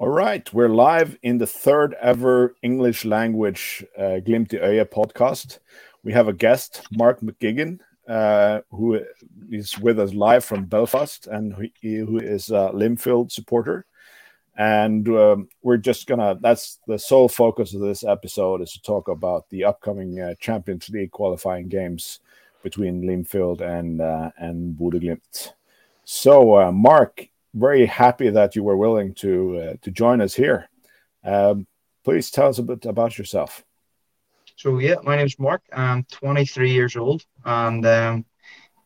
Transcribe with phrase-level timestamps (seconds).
[0.00, 5.58] All right, we're live in the third ever English language uh, Glimt Øya podcast.
[6.02, 8.98] We have a guest, Mark McGuiggan, uh, who
[9.50, 13.84] is with us live from Belfast and who, is a Linfield supporter.
[14.56, 19.08] And um, we're just gonna, that's the sole focus of this episode is to talk
[19.08, 22.20] about the upcoming uh, Champions League qualifying games
[22.62, 25.52] between Linfield and, uh, and Bodø/Glimt.
[26.06, 30.68] So, uh, Mark, very happy that you were willing to uh, to join us here.
[31.24, 31.66] Um,
[32.04, 33.64] please tell us a bit about yourself.
[34.56, 35.62] So yeah, my name is Mark.
[35.72, 38.24] I'm 23 years old, and um,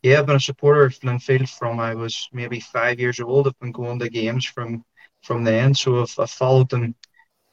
[0.02, 3.46] yeah, I've been a supporter of Linfield from I was maybe five years old.
[3.46, 4.84] I've been going to games from
[5.22, 6.94] from then, so I've, I've followed them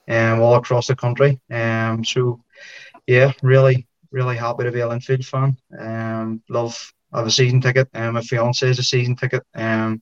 [0.08, 1.40] um, all across the country.
[1.50, 2.44] Um, so
[3.08, 5.58] yeah, really, really happy to be a Linfield fan.
[5.78, 6.94] Um, love.
[7.14, 9.44] I have a season ticket, and um, my fiance has a season ticket.
[9.54, 10.02] Um,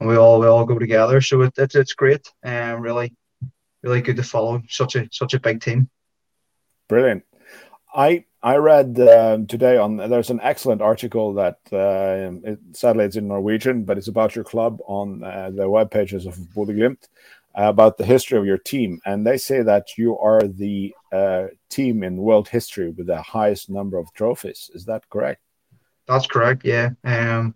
[0.00, 1.20] and we all we all go together.
[1.20, 3.14] So it, it's it's great and um, really
[3.82, 5.88] really good to follow such a such a big team.
[6.88, 7.24] Brilliant.
[7.94, 13.16] I I read uh, today on there's an excellent article that uh, it, sadly it's
[13.16, 17.08] in Norwegian, but it's about your club on uh, the web pages of Bodø/Glimt
[17.58, 21.46] uh, about the history of your team, and they say that you are the uh,
[21.70, 24.70] team in world history with the highest number of trophies.
[24.74, 25.40] Is that correct?
[26.06, 26.64] That's correct.
[26.64, 26.90] Yeah.
[27.02, 27.54] Um,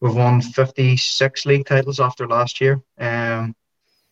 [0.00, 2.80] We've won 56 league titles after last year.
[2.98, 3.54] Um,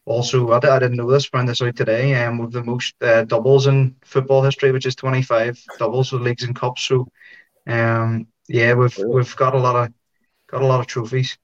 [0.05, 2.15] also, I, I didn't know this, found this out today.
[2.15, 6.45] Um, we've the most uh, doubles in football history, which is 25 doubles with leagues
[6.45, 6.83] and cups.
[6.83, 7.09] So,
[7.67, 9.93] um, yeah, we've we've got a lot of
[10.47, 11.37] got a lot of trophies.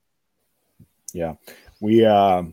[1.12, 1.34] Yeah,
[1.80, 2.44] we uh,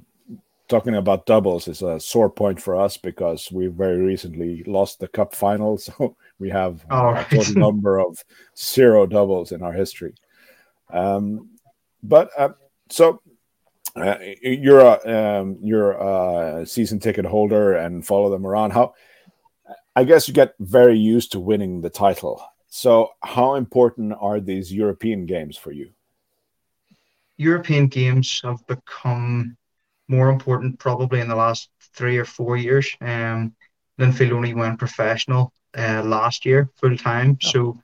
[0.67, 5.07] talking about doubles is a sore point for us because we very recently lost the
[5.07, 7.15] cup final, so we have oh.
[7.15, 8.23] a total number of
[8.57, 10.13] zero doubles in our history.
[10.91, 11.49] Um,
[12.03, 12.49] but uh,
[12.89, 13.21] so
[13.95, 18.71] uh, you're a um, you're a season ticket holder and follow them around.
[18.71, 18.93] How
[19.95, 22.41] I guess you get very used to winning the title.
[22.67, 25.89] So how important are these European games for you?
[27.37, 29.57] European games have become
[30.07, 32.89] more important probably in the last three or four years.
[33.01, 33.55] Um,
[33.99, 37.49] Linfield only went professional uh, last year full time, oh.
[37.49, 37.81] so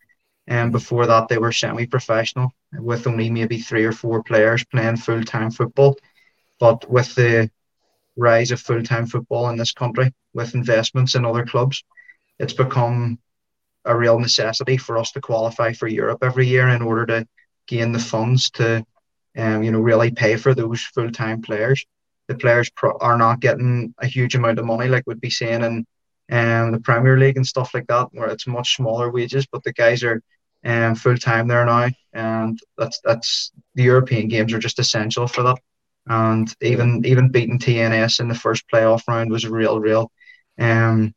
[0.48, 4.98] and before that, they were semi professional with only maybe three or four players playing
[4.98, 5.98] full time football.
[6.60, 7.50] But with the
[8.16, 11.84] rise of full time football in this country, with investments in other clubs,
[12.40, 13.20] it's become
[13.86, 17.28] a real necessity for us to qualify for Europe every year in order to
[17.68, 18.86] gain the funds to,
[19.38, 21.86] um, you know, really pay for those full time players.
[22.28, 25.64] The players pro- are not getting a huge amount of money like we'd be seeing
[25.64, 25.86] in
[26.32, 29.74] um, the Premier League and stuff like that, where it's much smaller wages, but the
[29.74, 30.22] guys are
[30.66, 35.44] um, full time there now, and that's that's the European games are just essential for
[35.44, 35.58] that.
[36.08, 40.12] And even even beating TNS in the first playoff round was a real real
[40.60, 41.14] um,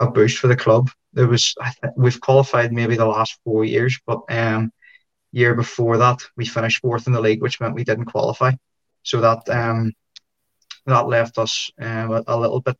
[0.00, 0.90] a boost for the club.
[1.12, 4.72] There was th- we've qualified maybe the last four years, but um,
[5.32, 8.52] year before that we finished fourth in the league, which meant we didn't qualify.
[9.02, 9.92] So that um,
[10.86, 12.78] that left us um, a, a little bit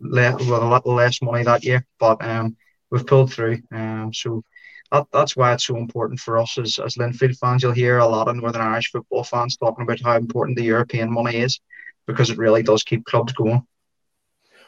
[0.00, 2.56] le- with a little less money that year, but um,
[2.90, 3.58] we've pulled through.
[3.72, 4.42] Um, so
[4.92, 7.62] that, that's why it's so important for us as, as Linfield fans.
[7.62, 11.12] You'll hear a lot of Northern Irish football fans talking about how important the European
[11.12, 11.60] money is
[12.06, 13.66] because it really does keep clubs going.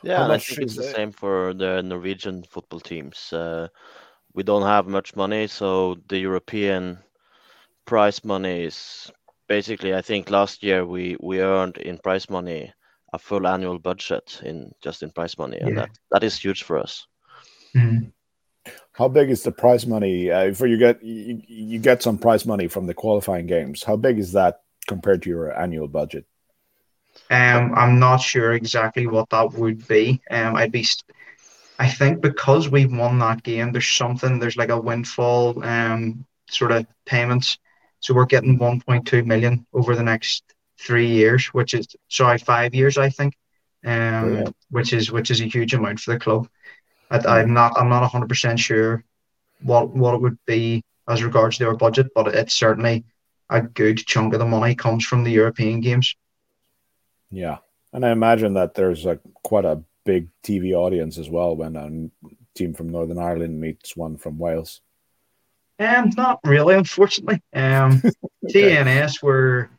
[0.02, 3.32] Yeah, and I think it's the same for the Norwegian football teams.
[3.32, 3.68] Uh,
[4.32, 6.98] we don't have much money, so the European
[7.84, 9.10] prize money is
[9.48, 9.94] basically.
[9.94, 12.72] I think last year we we earned in prize money
[13.12, 15.80] a full annual budget in just in prize money, and yeah.
[15.80, 17.06] that that is huge for us.
[17.74, 18.10] Mm-hmm.
[18.98, 20.28] How big is the prize money?
[20.28, 23.84] Uh, for you get you, you get some prize money from the qualifying games.
[23.84, 26.26] How big is that compared to your annual budget?
[27.30, 30.20] Um, I'm not sure exactly what that would be.
[30.32, 30.84] Um, I'd be,
[31.78, 34.40] I think because we've won that game, there's something.
[34.40, 37.56] There's like a windfall um sort of payments.
[38.00, 40.42] So we're getting 1.2 million over the next
[40.76, 43.36] three years, which is sorry five years, I think.
[43.84, 46.48] Um, which is which is a huge amount for the club.
[47.10, 49.04] I, am not I'm not 100 percent sure
[49.62, 53.04] what what it would be as regards to our budget, but it's certainly
[53.50, 56.14] a good chunk of the money comes from the European games.
[57.30, 57.58] Yeah,
[57.92, 62.10] and I imagine that there's a quite a big TV audience as well when a
[62.56, 64.80] team from Northern Ireland meets one from Wales.
[65.78, 67.40] Um, not really, unfortunately.
[67.54, 68.02] Um,
[68.44, 68.74] okay.
[68.74, 69.70] TNS were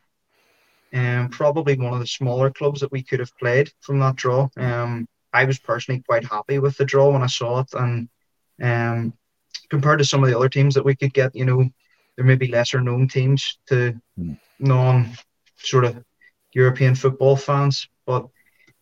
[0.92, 4.48] um probably one of the smaller clubs that we could have played from that draw.
[4.56, 8.08] Um, I was personally quite happy with the draw when I saw it, and
[8.62, 9.12] um,
[9.68, 11.68] compared to some of the other teams that we could get, you know,
[12.16, 14.38] there may be lesser known teams to mm.
[14.58, 15.10] non
[15.56, 16.02] sort of
[16.52, 18.26] European football fans, but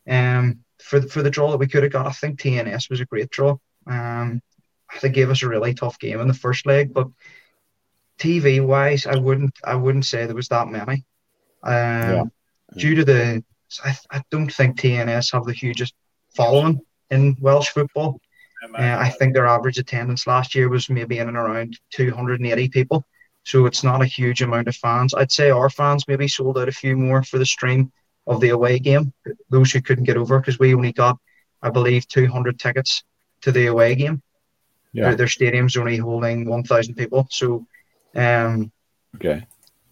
[0.08, 3.04] Um, for for the draw that we could have got, I think TNS was a
[3.04, 3.58] great draw.
[3.86, 4.40] Um,
[5.02, 7.08] they gave us a really tough game in the first leg, but
[8.18, 11.04] TV wise, I wouldn't I wouldn't say there was that many.
[11.62, 12.24] Um, yeah.
[12.76, 13.44] Due to the,
[13.84, 15.94] I, I don't think TNS have the hugest
[16.34, 16.80] following
[17.10, 18.20] in Welsh football.
[18.76, 23.04] Uh, I think their average attendance last year was maybe in and around 280 people.
[23.44, 25.14] So it's not a huge amount of fans.
[25.14, 27.92] I'd say our fans maybe sold out a few more for the stream
[28.26, 29.12] of the away game,
[29.48, 31.18] those who couldn't get over, because we only got,
[31.62, 33.04] I believe, 200 tickets
[33.42, 34.22] to the away game.
[34.92, 35.14] Yeah.
[35.14, 37.26] Their, stadium's only holding 1,000 people.
[37.30, 37.66] So
[38.14, 38.72] um,
[39.16, 39.46] okay.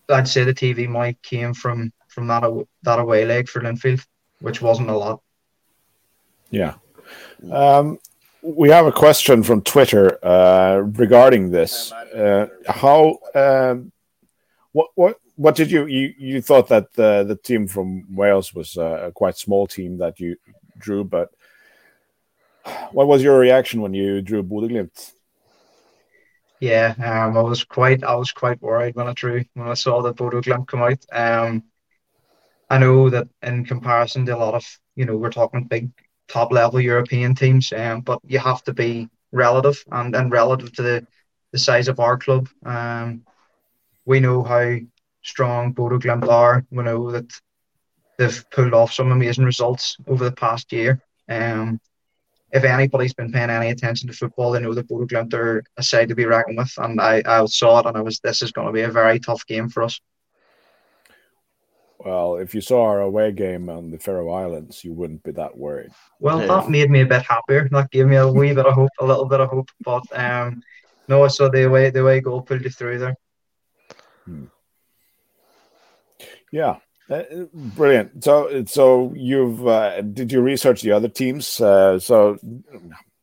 [0.09, 2.43] I'd say the TV mic came from from that
[2.83, 4.05] that away leg for Linfield,
[4.41, 5.21] which wasn't a lot.
[6.51, 6.75] Yeah.
[7.51, 7.99] Um,
[8.43, 11.93] we have a question from Twitter uh, regarding this.
[11.93, 13.93] Uh, how um,
[14.73, 18.77] what what what did you you you thought that the the team from Wales was
[18.77, 20.37] a quite small team that you
[20.79, 21.31] drew, but
[22.93, 25.13] what was your reaction when you drew Bodø/Glimt?
[26.61, 30.03] Yeah, um, I was quite I was quite worried when I drew when I saw
[30.03, 31.05] that Bodø/Glimt come out.
[31.13, 31.65] Um,
[32.71, 34.65] I know that in comparison to a lot of
[34.95, 35.91] you know we're talking big
[36.29, 40.83] top level European teams, um, but you have to be relative and, and relative to
[40.83, 41.07] the,
[41.53, 42.49] the size of our club.
[42.65, 43.25] Um,
[44.05, 44.77] we know how
[45.23, 46.65] strong Bodø/Glimt are.
[46.71, 47.31] We know that
[48.19, 51.01] they've pulled off some amazing results over the past year.
[51.29, 51.81] Um,
[52.53, 56.09] if anybody's been paying any attention to football, they know that Bodø/Glimt are a side
[56.09, 56.73] to be reckoned with.
[56.79, 59.19] And I, I saw it, and I was this is going to be a very
[59.19, 60.01] tough game for us.
[62.07, 65.57] Well, if you saw our away game on the Faroe Islands, you wouldn't be that
[65.59, 65.91] worried.
[66.21, 66.47] Well, yeah.
[66.47, 67.69] that made me a bit happier.
[67.73, 69.71] That gave me a wee bit of hope, a little bit of hope.
[69.81, 70.63] But um,
[71.09, 73.17] no, I saw the away the away goal pulled you through there.
[74.25, 74.45] Hmm.
[76.53, 76.77] Yeah,
[77.11, 78.23] uh, brilliant.
[78.23, 81.61] So, so you've uh, did you research the other teams?
[81.61, 82.39] Uh, so,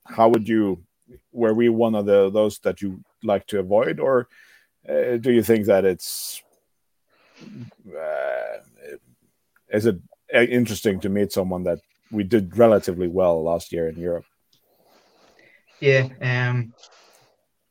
[0.04, 0.84] how would you?
[1.32, 4.28] Were we one of the those that you like to avoid, or
[4.90, 6.44] uh, do you think that it's?
[7.88, 8.58] Uh,
[9.74, 9.98] is it
[10.34, 11.80] uh, interesting to meet someone that
[12.12, 14.26] we did relatively well last year in Europe?
[15.80, 16.08] Yeah.
[16.22, 16.74] Um.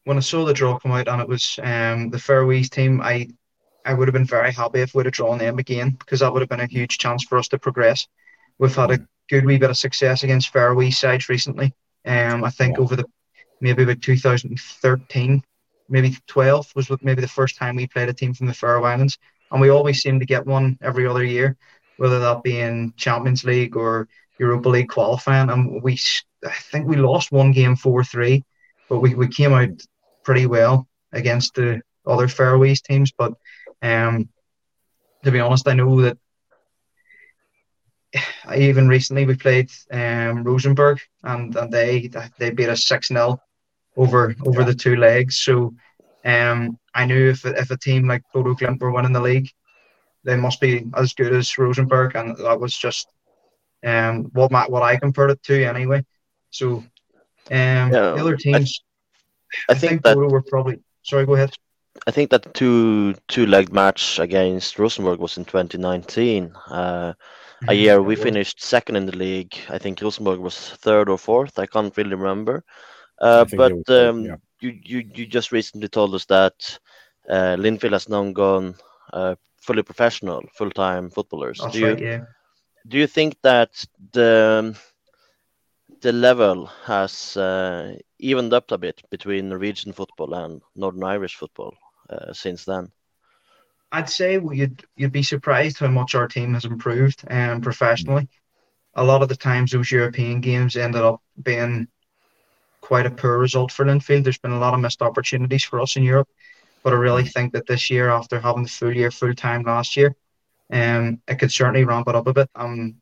[0.05, 3.29] When I saw the draw come out and it was um the Faroese team, I
[3.85, 6.43] I would have been very happy if we'd have drawn them again because that would
[6.43, 8.07] have been a huge chance for us to progress.
[8.59, 9.07] We've had a mm.
[9.31, 11.75] good wee bit of success against Faroe sides recently.
[12.05, 12.83] Um, I think yeah.
[12.83, 13.05] over the
[13.61, 15.43] maybe about 2013,
[15.89, 19.19] maybe 12 was maybe the first time we played a team from the Faroe Islands,
[19.51, 21.57] and we always seem to get one every other year,
[21.97, 24.09] whether that be in Champions League or
[24.39, 25.51] Europa League qualifying.
[25.51, 25.99] And we,
[26.45, 28.45] I think we lost one game four three,
[28.89, 29.71] but we, we came out
[30.25, 33.33] pretty well against the other Faroese teams, but
[33.83, 34.29] um,
[35.25, 36.19] to be honest, I know that
[38.45, 43.41] I even recently we played um, Rosenborg and, and they they beat us six 0
[43.97, 44.67] over over yeah.
[44.67, 45.37] the two legs.
[45.37, 45.75] So
[46.25, 49.49] um, I knew if if a team like Bodø/Glimt were winning the league,
[50.25, 53.09] they must be as good as Rosenborg, and that was just
[53.85, 56.05] um, what my, what I compared it to anyway.
[56.51, 56.87] So um,
[57.51, 58.83] yeah, the other teams,
[59.69, 60.15] I, I, I think, think that...
[60.15, 60.81] Bodo were probably.
[61.03, 61.55] Sorry, go ahead.
[62.07, 66.55] I think that two two leg match against Rosenborg was in 2019.
[66.71, 67.13] Uh,
[67.63, 67.75] a mm-hmm.
[67.75, 69.57] year we finished second in the league.
[69.69, 71.59] I think Rosenborg was third or fourth.
[71.59, 72.65] I can't really remember.
[73.21, 74.37] Uh, but was, um, yeah.
[74.61, 76.79] you, you you just recently told us that
[77.29, 78.75] uh, Linfield has now gone
[79.13, 81.59] uh, fully professional, full time footballers.
[81.61, 82.21] That's do right, you yeah.
[82.87, 84.77] do you think that the
[86.03, 91.75] the level has uh, evened up a bit between Norwegian football and Northern Irish football
[92.11, 92.91] uh, since then?
[93.93, 98.29] I'd say you'd you'd be surprised how much our team has improved um, professionally.
[98.95, 101.89] A lot of the times those European games ended up being
[102.81, 104.25] quite a poor result for Linfield.
[104.25, 106.29] There's been a lot of missed opportunities for us in Europe,
[106.83, 109.97] but I really think that this year, after having the full year full time last
[109.97, 110.15] year,
[110.73, 112.51] um, it could certainly ramp it up a bit.
[112.55, 112.97] Um,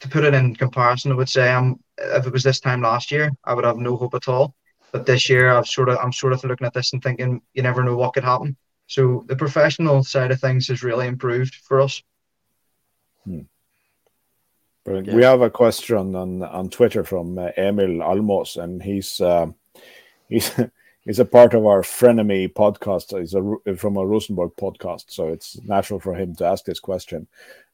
[0.00, 3.10] to put it in comparison, I would say um, if it was this time last
[3.10, 4.54] year, I would have no hope at all.
[4.92, 7.62] But this year, I've sort of I'm sort of looking at this and thinking you
[7.62, 8.56] never know what could happen.
[8.86, 12.02] So the professional side of things has really improved for us.
[13.24, 13.42] Hmm.
[14.86, 15.14] Yeah.
[15.14, 19.46] We have a question on on Twitter from uh, Emil Almos, and he's uh,
[20.28, 20.50] he's
[21.04, 23.18] he's a part of our frenemy podcast.
[23.18, 27.26] He's a, from a Rosenborg podcast, so it's natural for him to ask this question.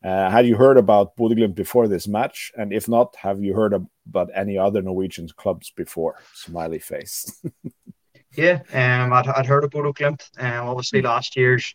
[0.04, 2.52] Uh, had you heard about Bodø/Glimt before this match?
[2.56, 6.16] And if not, have you heard about any other Norwegian clubs before?
[6.35, 7.42] Smiley face.
[8.37, 10.30] yeah, um, I'd, I'd heard of Bodø/Glimt.
[10.38, 11.75] Um, obviously last year's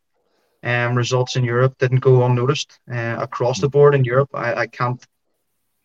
[0.63, 4.29] um, results in Europe didn't go unnoticed uh, across the board in Europe.
[4.34, 5.03] I, I can't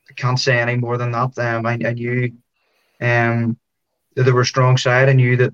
[0.08, 1.36] I can't say any more than that.
[1.38, 2.32] Um, I, I knew
[3.00, 3.58] um,
[4.16, 5.08] that they were a strong side.
[5.08, 5.52] I knew that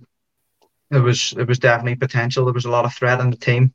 [0.90, 2.44] there was it was definitely potential.
[2.44, 3.74] There was a lot of threat in the team.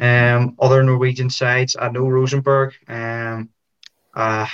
[0.00, 2.74] Um, other Norwegian sides, I know Rosenborg.
[2.86, 3.50] Um,
[4.14, 4.46] uh,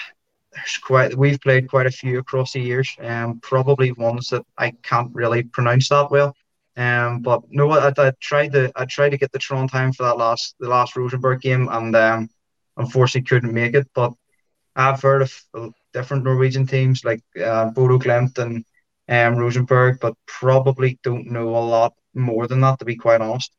[0.53, 2.89] there's quite we've played quite a few across the years.
[3.01, 6.35] Um, probably ones that I can't really pronounce that well.
[6.77, 10.19] Um, but no, I, I tried to I tried to get the Trondheim for that
[10.19, 12.31] last the last Rosenborg game, and um,
[12.77, 13.89] unfortunately couldn't make it.
[13.95, 14.13] But
[14.77, 18.65] I've heard of different Norwegian teams like uh, Bodo Glimt and
[19.09, 23.53] um, Rosenborg, but probably don't know a lot more than that, to be quite honest.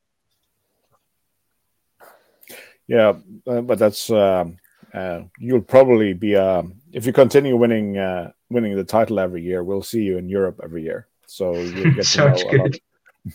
[2.88, 3.14] Yeah,
[3.48, 4.46] uh, but that's uh,
[4.94, 9.64] uh, you'll probably be uh, if you continue winning uh, winning the title every year,
[9.64, 11.08] we'll see you in Europe every year.
[11.26, 12.76] So you'll get to know a lot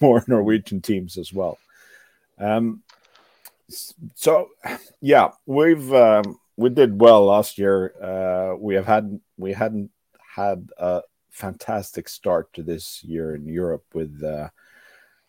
[0.01, 1.59] more Norwegian teams as well.
[2.39, 2.83] Um,
[4.15, 4.49] so
[5.01, 7.93] yeah, we've um, we did well last year.
[8.01, 9.91] Uh, we have had we hadn't
[10.35, 14.23] had a fantastic start to this year in Europe with.
[14.23, 14.49] Uh,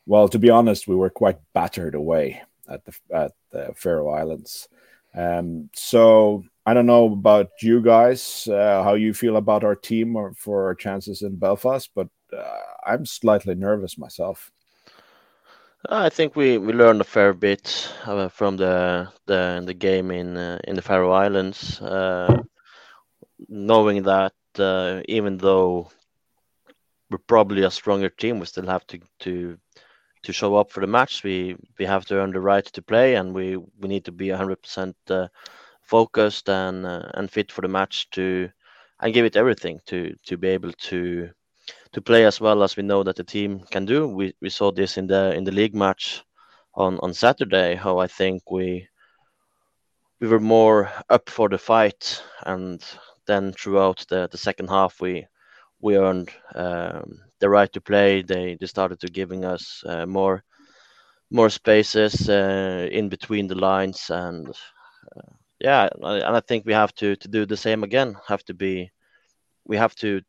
[0.06, 4.68] well, to be honest, we were quite battered away at the at the Faroe Islands.
[5.14, 10.16] Um, so I don't know about you guys, uh, how you feel about our team
[10.16, 14.52] or for our chances in Belfast, but uh, I'm slightly nervous myself.
[15.90, 20.38] I think we, we learned a fair bit uh, from the the the game in
[20.38, 22.44] uh, in the Faroe Islands, uh,
[23.50, 25.90] knowing that uh, even though
[27.10, 29.58] we're probably a stronger team, we still have to to
[30.24, 31.24] to show up for the match.
[31.24, 34.30] We we have to earn the right to play, and we we need to be
[34.30, 34.96] hundred uh, percent
[35.82, 38.50] focused and uh, and fit for the match to
[39.02, 41.30] and give it everything to to be able to
[41.94, 44.08] to play as well as we know that the team can do.
[44.08, 46.24] We we saw this in the in the league match
[46.76, 47.76] on on Saturday.
[47.76, 48.88] How I think we
[50.22, 52.82] we were more up for the fight, and
[53.26, 55.28] then throughout the the second half we
[55.82, 58.22] we earned um, the right to play.
[58.22, 60.44] They they started to giving us uh, more
[61.32, 64.48] more spaces uh, in between the lines, and
[65.16, 68.16] uh, yeah, and I think we have to to do the same again.
[68.28, 68.92] Have to be,
[69.66, 70.22] we have to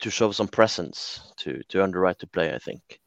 [0.00, 2.54] to show some presence to to earn the right to play.
[2.54, 3.00] I think.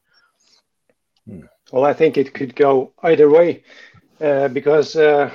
[1.26, 1.46] Hmm.
[1.72, 3.62] Well, I think it could go either way,
[4.20, 5.30] uh, because uh,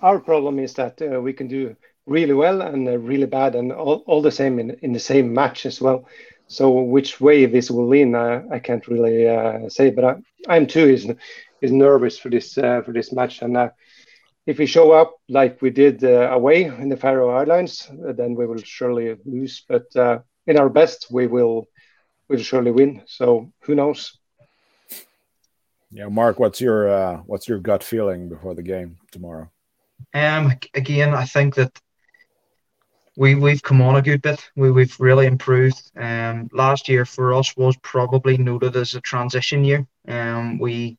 [0.00, 4.02] our problem is that uh, we can do really well and really bad, and all,
[4.06, 6.06] all the same in in the same match as well.
[6.46, 9.90] So which way this will lean, uh, I can't really uh, say.
[9.90, 10.14] But I,
[10.48, 11.10] I'm too is
[11.60, 13.42] is nervous for this uh, for this match.
[13.42, 13.70] And uh,
[14.46, 18.46] if we show up like we did uh, away in the Faroe Islands, then we
[18.46, 19.64] will surely lose.
[19.66, 21.66] But uh, in our best, we will
[22.28, 23.02] we'll surely win.
[23.06, 24.18] So who knows?
[25.90, 29.50] Yeah, Mark, what's your what's your gut feeling before the game tomorrow?
[30.12, 31.80] Um, again, I think that
[33.16, 34.44] we we've come on a good bit.
[34.56, 35.90] We we've really improved.
[35.96, 39.86] Um, last year for us was probably noted as a transition year.
[40.08, 40.98] Um, we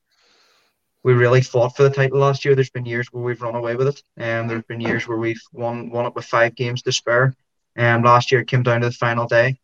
[1.03, 2.55] we really fought for the title last year.
[2.55, 5.17] There's been years where we've run away with it, and um, there's been years where
[5.17, 7.35] we've won won it with five games to spare.
[7.75, 9.59] And um, last year it came down to the final day,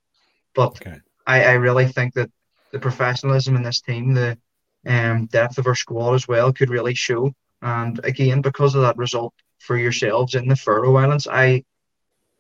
[0.54, 1.00] but okay.
[1.26, 2.30] I, I really think that
[2.72, 4.38] the professionalism in this team, the
[4.86, 7.34] um, depth of our squad as well, could really show.
[7.62, 11.64] And again, because of that result for yourselves in the Faroe Islands, I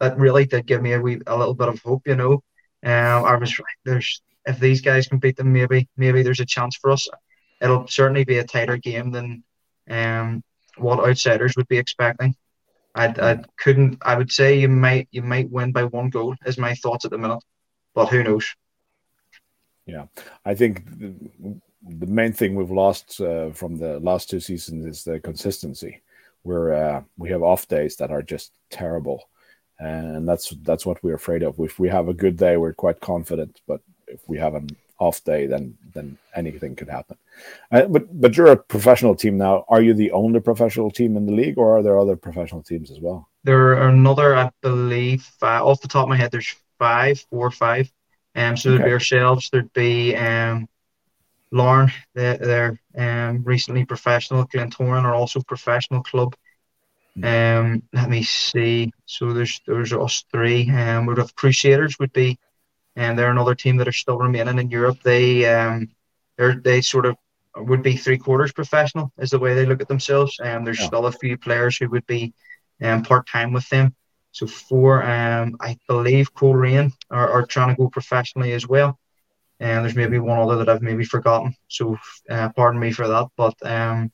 [0.01, 2.01] that really did give me a wee, a little bit of hope.
[2.05, 2.33] You know,
[2.83, 3.65] um, I was right.
[3.85, 7.07] there's if these guys can beat them, maybe maybe there's a chance for us.
[7.61, 9.43] It'll certainly be a tighter game than
[9.89, 10.43] um,
[10.77, 12.35] what outsiders would be expecting.
[12.95, 13.99] I, I couldn't.
[14.01, 16.35] I would say you might you might win by one goal.
[16.45, 17.43] Is my thoughts at the minute,
[17.93, 18.53] but who knows?
[19.85, 20.05] Yeah,
[20.43, 25.19] I think the, main thing we've lost uh, from the last two seasons is the
[25.19, 26.01] consistency.
[26.43, 29.29] Where uh, we have off days that are just terrible,
[29.81, 31.59] and that's that's what we're afraid of.
[31.59, 34.69] If we have a good day, we're quite confident, but if we have an
[34.99, 37.17] off day, then then anything could happen.
[37.71, 39.65] Uh, but but you're a professional team now.
[39.67, 42.91] Are you the only professional team in the league, or are there other professional teams
[42.91, 43.27] as well?
[43.43, 46.31] There are another, I believe, off the top of my head.
[46.31, 47.91] There's five, four or five.
[48.35, 49.49] Um, so there'd be ourselves.
[49.49, 50.69] There'd be um,
[51.51, 51.91] Larne.
[52.13, 54.45] They're, they're um recently professional.
[54.45, 56.35] Glentoran are also professional club.
[57.23, 58.91] Um, let me see.
[59.05, 60.69] So there's there's us three.
[60.69, 62.39] Um, would have Crusaders would be,
[62.95, 64.99] and they're another team that are still remaining in Europe.
[65.03, 65.89] They um,
[66.37, 67.17] they they sort of
[67.55, 70.39] would be three quarters professional is the way they look at themselves.
[70.39, 70.87] And um, there's yeah.
[70.87, 72.33] still a few players who would be
[72.81, 73.93] um part time with them.
[74.31, 78.97] So four, um, I believe Coleraine are, are trying to go professionally as well.
[79.59, 81.53] And there's maybe one other that I've maybe forgotten.
[81.67, 81.97] So
[82.29, 83.27] uh, pardon me for that.
[83.35, 84.11] But um,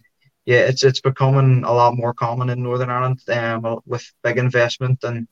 [0.48, 5.04] yeah, it's it's becoming a lot more common in Northern Ireland um, with big investment
[5.04, 5.28] and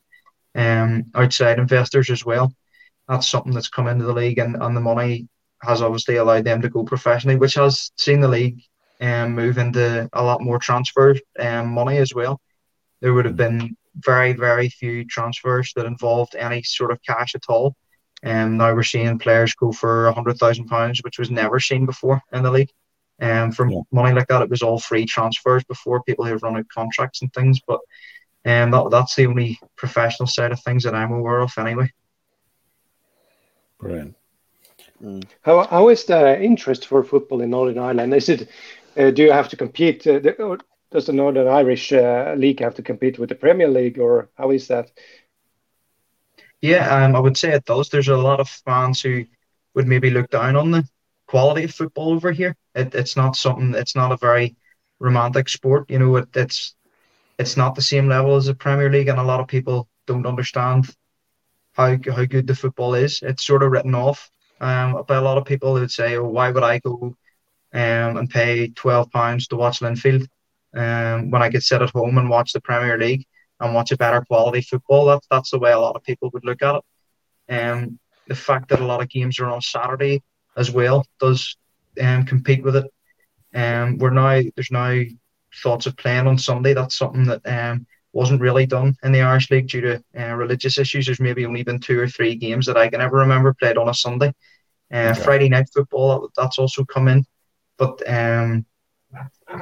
[0.55, 2.53] um, outside investors as well.
[3.07, 5.29] That's something that's come into the league, and, and the money
[5.61, 8.61] has obviously allowed them to go professionally, which has seen the league
[8.99, 12.41] um, move into a lot more transfer um, money as well.
[12.99, 17.43] There would have been very, very few transfers that involved any sort of cash at
[17.47, 17.77] all.
[18.21, 21.61] And um, now we're seeing players go for a hundred thousand pounds, which was never
[21.61, 22.71] seen before in the league.
[23.19, 23.81] And um, from yeah.
[23.91, 27.33] money like that, it was all free transfers before people who run out contracts and
[27.33, 27.61] things.
[27.65, 27.79] But
[28.45, 31.91] um, that, that's the only professional side of things that I'm aware of, anyway.
[33.79, 34.15] Brilliant.
[35.01, 35.25] Mm.
[35.41, 38.13] How, how is the interest for football in Northern Ireland?
[38.13, 38.49] Is it
[38.97, 40.07] uh, do you have to compete?
[40.07, 40.59] Uh, the,
[40.91, 44.51] does the Northern Irish uh, League have to compete with the Premier League, or how
[44.51, 44.91] is that?
[46.61, 47.89] Yeah, um, I would say it does.
[47.89, 49.25] There's a lot of fans who
[49.73, 50.87] would maybe look down on the
[51.35, 52.55] quality of football over here.
[52.75, 53.73] It, it's not something.
[53.75, 54.55] It's not a very
[54.99, 55.83] romantic sport.
[55.89, 56.75] You know, it, it's
[57.37, 60.25] it's not the same level as the Premier League, and a lot of people don't
[60.25, 60.95] understand
[61.73, 63.19] how how good the football is.
[63.21, 66.29] It's sort of written off um, by a lot of people who would say, "Oh,
[66.37, 66.95] why would I go
[67.73, 70.27] um, and pay twelve pounds to watch Linfield
[70.73, 73.25] um, when I could sit at home and watch the Premier League
[73.59, 75.03] and watch a better quality football.
[75.07, 76.83] That's that's the way a lot of people would look at it.
[77.55, 80.23] Um, the fact that a lot of games are on Saturday
[80.57, 81.55] as well does
[82.01, 82.91] um, compete with it.
[83.53, 85.01] Um, we're now there's now
[85.63, 86.73] thoughts of playing on Sunday.
[86.73, 90.77] That's something that um, wasn't really done in the Irish League due to uh, religious
[90.77, 91.05] issues.
[91.05, 93.89] There's maybe only been two or three games that I can ever remember played on
[93.89, 94.33] a Sunday.
[94.91, 95.13] Uh.
[95.13, 97.25] Friday night football that's also come in,
[97.77, 98.65] but um,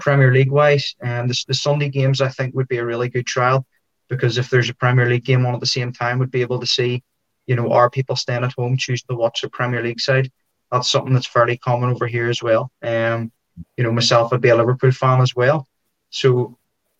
[0.01, 3.09] Premier League wise, and um, the, the Sunday games I think would be a really
[3.09, 3.65] good trial
[4.09, 6.59] because if there's a Premier League game on at the same time, we'd be able
[6.59, 7.03] to see,
[7.47, 10.31] you know, are people staying at home choosing to watch the Premier League side?
[10.73, 12.71] That's something that's fairly common over here as well.
[12.81, 13.31] Um,
[13.77, 15.67] you know, myself, I'd be a Liverpool fan as well.
[16.09, 16.57] So,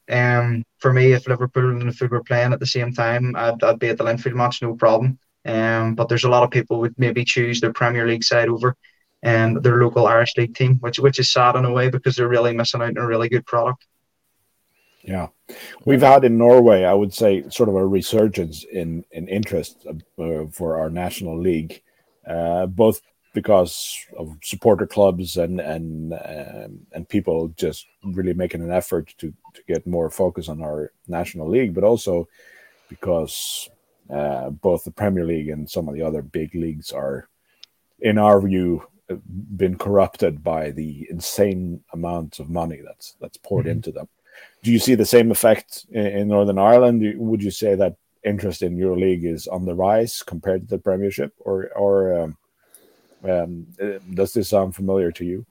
[0.10, 3.80] um, for me, if Liverpool and Linfield were playing at the same time, I'd, I'd
[3.80, 5.18] be at the Linfield match, no problem.
[5.46, 8.78] Um, but there's a lot of people would maybe choose their Premier League side over
[9.24, 12.28] and their local Irish league team, which which is sad in a way because they're
[12.28, 13.88] really missing out on a really good product.
[15.02, 15.30] Yeah,
[15.86, 20.46] we've had in Norway, I would say, sort of a resurgence in in interest uh,
[20.52, 21.82] for our national league,
[22.28, 23.02] uh, both
[23.34, 29.34] because of supporter clubs and and um, and people just really making an effort to
[29.54, 32.28] to get more focus on our national league, but also
[32.90, 33.70] because
[34.10, 37.28] uh, both the Premier League and some of the other big leagues are,
[38.00, 38.86] in our view,
[39.58, 43.78] been corrupted by the insane amounts of money that's that's poured mm-hmm.
[43.78, 44.08] into them.
[44.62, 47.02] Do you see the same effect in, in Northern Ireland?
[47.18, 50.82] Would you say that interest in your league is on the rise compared to the
[50.82, 52.38] Premiership, or or um,
[53.24, 55.46] um, uh, does this sound familiar to you?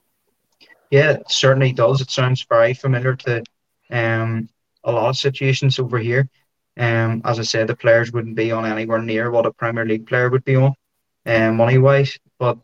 [0.90, 2.00] Yeah, it certainly does.
[2.00, 3.42] It sounds very familiar to
[3.90, 4.48] um,
[4.84, 6.28] a lot of situations over here.
[6.76, 10.06] Um, as I said, the players wouldn't be on anywhere near what a Premier League
[10.06, 10.74] player would be on,
[11.26, 12.18] um, money wise.
[12.38, 12.58] But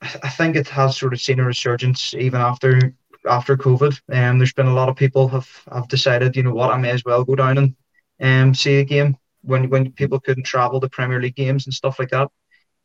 [0.00, 2.94] I think it has sort of seen a resurgence even after
[3.28, 4.00] after COVID.
[4.12, 6.90] Um, there's been a lot of people have have decided, you know what, I may
[6.90, 7.76] as well go down and
[8.20, 11.98] um see a game when when people couldn't travel to Premier League games and stuff
[11.98, 12.30] like that.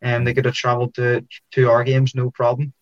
[0.02, 2.74] And um, they could have travelled to to our games no problem.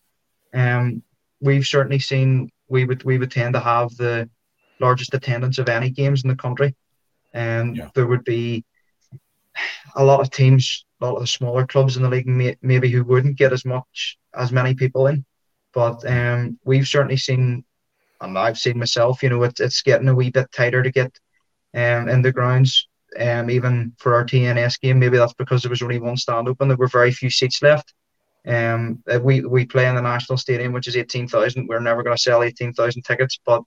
[0.54, 1.02] Um,
[1.42, 4.30] we've certainly seen we would we would tend to have the
[4.80, 6.76] largest attendance of any games in the country,
[7.34, 7.90] and yeah.
[7.96, 8.64] there would be
[9.96, 12.90] a lot of teams a lot of the smaller clubs in the league may, maybe
[12.90, 15.26] who wouldn't get as much as many people in.
[15.74, 17.64] But um, we've certainly seen,
[18.22, 21.20] and I've seen myself, you know, it, it's getting a wee bit tighter to get
[21.76, 22.88] um, in the grounds.
[23.20, 26.68] Um, even for our TNS game, maybe that's because there was only one stand open.
[26.68, 27.94] There were very few seats left.
[28.46, 31.68] Um, we we play in the national stadium, which is eighteen thousand.
[31.68, 33.64] We're never going to sell eighteen thousand tickets, but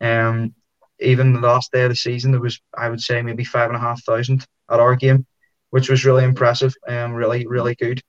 [0.00, 0.54] um,
[1.00, 3.76] even the last day of the season, there was I would say maybe five and
[3.76, 5.26] a half thousand at our game
[5.70, 8.00] which was really impressive and really, really good.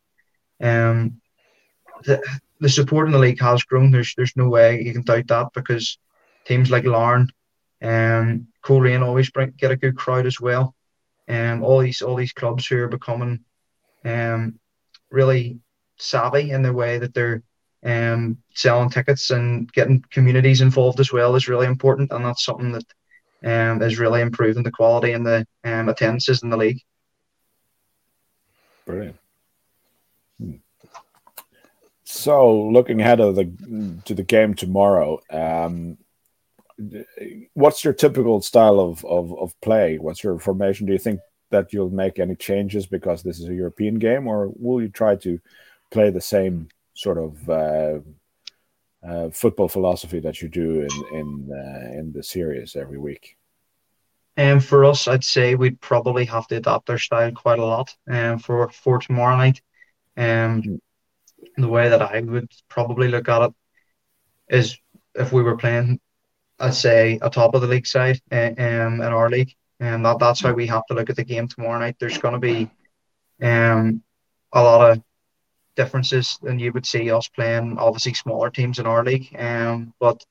[0.61, 1.21] Um,
[2.03, 2.21] the,
[2.59, 3.91] the support in the league has grown.
[3.91, 5.97] There's there's no way you can doubt that because
[6.45, 7.29] teams like Larne,
[7.81, 10.75] um, Coleraine always bring, get a good crowd as well.
[11.29, 13.45] Um, all these all these clubs who are becoming
[14.03, 14.59] um,
[15.11, 15.59] really
[15.97, 17.43] savvy in the way that they're
[17.85, 22.71] um, selling tickets and getting communities involved as well is really important, and that's something
[22.71, 22.83] that
[23.43, 26.81] um, is really improving the quality and the um, attendances in the league.
[28.85, 29.17] Brilliant.
[30.39, 30.55] Hmm.
[32.03, 35.97] So, looking ahead of the to the game tomorrow, um,
[37.53, 39.97] what's your typical style of, of, of play?
[39.97, 40.85] What's your formation?
[40.85, 41.19] Do you think
[41.51, 45.15] that you'll make any changes because this is a European game, or will you try
[45.17, 45.39] to
[45.91, 47.99] play the same sort of uh,
[49.05, 53.35] uh, football philosophy that you do in in uh, in the series every week?
[54.37, 57.65] And um, for us, I'd say we'd probably have to adapt our style quite a
[57.65, 59.61] lot um, for for tomorrow night.
[60.17, 60.79] Um, mm.
[61.57, 63.53] the way that I would probably look at it
[64.49, 64.77] is
[65.15, 65.99] if we were playing,
[66.59, 70.19] I'd say a top of the league side uh, um, in our league, and that
[70.19, 71.95] that's how we have to look at the game tomorrow night.
[71.99, 72.69] There's going to be
[73.41, 74.03] um
[74.51, 75.03] a lot of
[75.75, 79.33] differences than you would see us playing obviously smaller teams in our league.
[79.39, 80.25] Um, but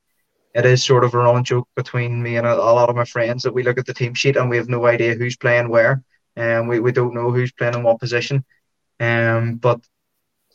[0.55, 3.05] it is sort of a running joke between me and a, a, lot of my
[3.05, 5.69] friends that we look at the team sheet and we have no idea who's playing
[5.69, 6.03] where,
[6.37, 8.45] and um, we, we don't know who's playing in what position.
[9.01, 9.81] Um, but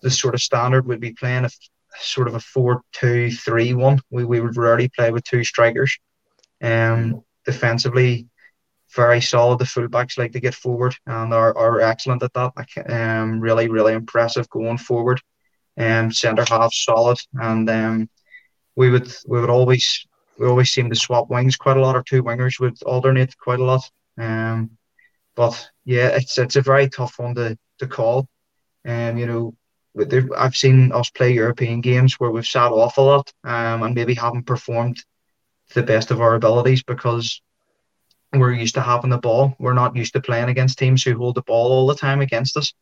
[0.01, 1.49] the sort of standard would be playing a
[1.99, 4.01] sort of a four-two-three-one.
[4.09, 5.97] We we would rarely play with two strikers.
[6.61, 8.27] Um, defensively,
[8.95, 9.59] very solid.
[9.59, 12.53] The fullbacks like to get forward and are, are excellent at that.
[12.89, 15.21] Um, really, really impressive going forward.
[15.77, 18.09] Um, centre half solid, and um,
[18.75, 20.05] we would we would always
[20.37, 23.59] we always seem to swap wings quite a lot, or two wingers would alternate quite
[23.59, 23.89] a lot.
[24.17, 24.77] Um,
[25.35, 28.27] but yeah, it's it's a very tough one to to call.
[28.85, 29.55] Um, you know,
[30.35, 34.13] I've seen us play European games where we've sat off a lot, um, and maybe
[34.15, 37.41] haven't performed to the best of our abilities because
[38.33, 39.55] we're used to having the ball.
[39.59, 42.57] We're not used to playing against teams who hold the ball all the time against
[42.57, 42.73] us,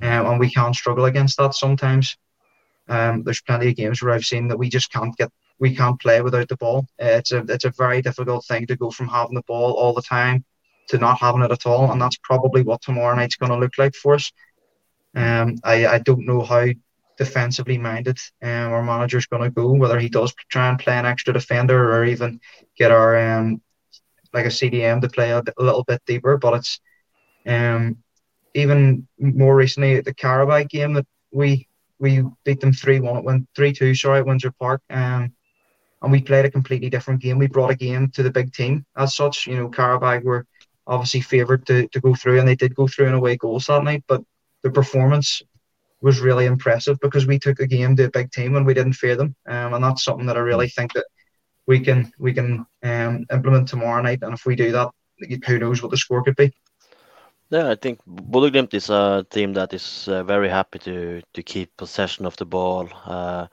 [0.00, 2.16] um, and we can't struggle against that sometimes.
[2.88, 6.00] Um, there's plenty of games where I've seen that we just can't get, we can't
[6.00, 6.86] play without the ball.
[6.98, 10.02] It's a it's a very difficult thing to go from having the ball all the
[10.02, 10.44] time
[10.88, 13.78] to not having it at all, and that's probably what tomorrow night's going to look
[13.78, 14.32] like for us.
[15.14, 16.66] Um, I I don't know how
[17.18, 21.06] defensively minded um, our manager's going to go, whether he does try and play an
[21.06, 22.40] extra defender or even
[22.76, 23.60] get our um,
[24.32, 26.36] like a CDM to play a, bit, a little bit deeper.
[26.38, 26.80] But it's
[27.46, 27.98] um
[28.54, 33.16] even more recently at the Qarabag game that we we beat them three one.
[33.16, 33.94] It went three two.
[33.94, 34.82] Sorry, at Windsor Park.
[34.90, 35.32] Um,
[36.02, 37.38] and we played a completely different game.
[37.38, 39.46] We brought a game to the big team as such.
[39.46, 40.46] You know, Qarabag were
[40.86, 43.84] obviously favoured to, to go through, and they did go through in away goals that
[43.84, 44.02] night.
[44.08, 44.22] But
[44.62, 45.42] the performance
[46.00, 48.94] was really impressive because we took a game to a big team and we didn't
[48.94, 49.34] fear them.
[49.46, 51.06] Um, and that's something that I really think that
[51.66, 54.22] we can we can um, implement tomorrow night.
[54.22, 54.90] And if we do that,
[55.46, 56.52] who knows what the score could be.
[57.50, 61.76] Yeah, I think Bodø/Glimt is a team that is uh, very happy to to keep
[61.76, 63.46] possession of the ball, uh,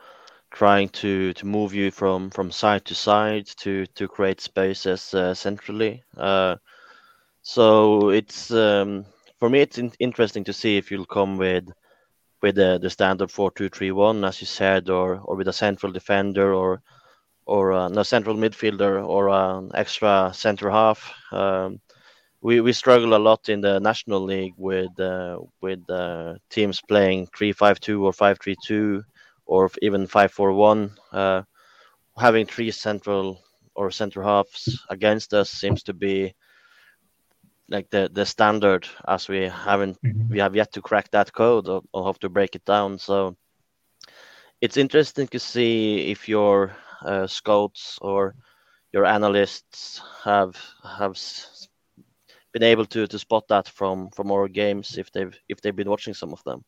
[0.52, 5.34] trying to to move you from from side to side to to create spaces uh,
[5.34, 6.04] centrally.
[6.18, 6.56] Uh,
[7.42, 9.06] so it's um,
[9.40, 11.66] for me it's in- interesting to see if you'll come with
[12.42, 15.54] with the, the standard four two three one as you said, or or with a
[15.54, 16.82] central defender or
[17.46, 21.12] or uh, a central midfielder or an extra center half.
[21.32, 21.80] Um,
[22.42, 27.28] we, we struggle a lot in the national league with uh, with uh, teams playing
[27.36, 29.04] three five two or five three two
[29.46, 30.92] or even five four one.
[31.12, 31.42] Uh,
[32.18, 33.42] having three central
[33.76, 36.34] or center halves against us seems to be
[37.70, 40.30] like the the standard as we haven't mm-hmm.
[40.30, 42.98] we have yet to crack that code or, or have to break it down.
[42.98, 43.38] So
[44.62, 48.36] it's interesting to see if you're uh, scouts or
[48.92, 51.18] your analysts have have
[52.52, 55.90] been able to to spot that from from our games if they've if they've been
[55.90, 56.64] watching some of them.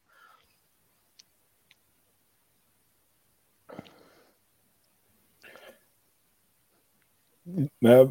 [7.84, 8.06] Uh,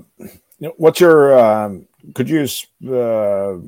[0.76, 2.46] what's your um, could you
[2.88, 3.58] uh,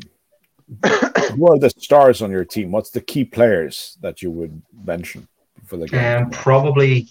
[1.33, 2.71] who are the stars on your team?
[2.71, 5.29] What's the key players that you would mention
[5.67, 6.25] for the game?
[6.25, 7.09] Um, probably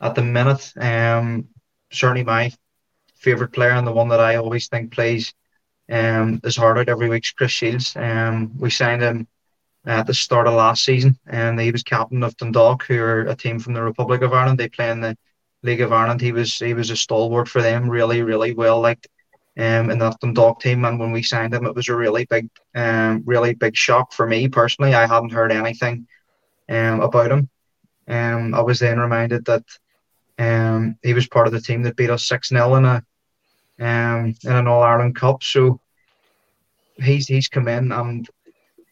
[0.00, 0.72] at the minute.
[0.76, 1.48] Um,
[1.90, 2.52] certainly my
[3.16, 5.32] favorite player and the one that I always think plays
[5.90, 7.96] um, is hard out every week is Chris Shields.
[7.96, 9.26] Um, we signed him
[9.84, 13.34] at the start of last season, and he was captain of Dundalk, who are a
[13.34, 14.58] team from the Republic of Ireland.
[14.58, 15.16] They play in the
[15.62, 16.20] League of Ireland.
[16.20, 19.08] He was he was a stalwart for them, really, really well liked
[19.58, 20.84] um, in that dog team.
[20.84, 24.26] And when we signed him, it was a really big, um, really big shock for
[24.26, 24.94] me personally.
[24.94, 26.06] I hadn't heard anything
[26.68, 27.48] um, about him.
[28.08, 29.64] Um, I was then reminded that
[30.38, 33.04] um, he was part of the team that beat us six 0 in a
[33.78, 35.42] um, in an All Ireland Cup.
[35.42, 35.80] So
[36.96, 38.28] he's he's come in, and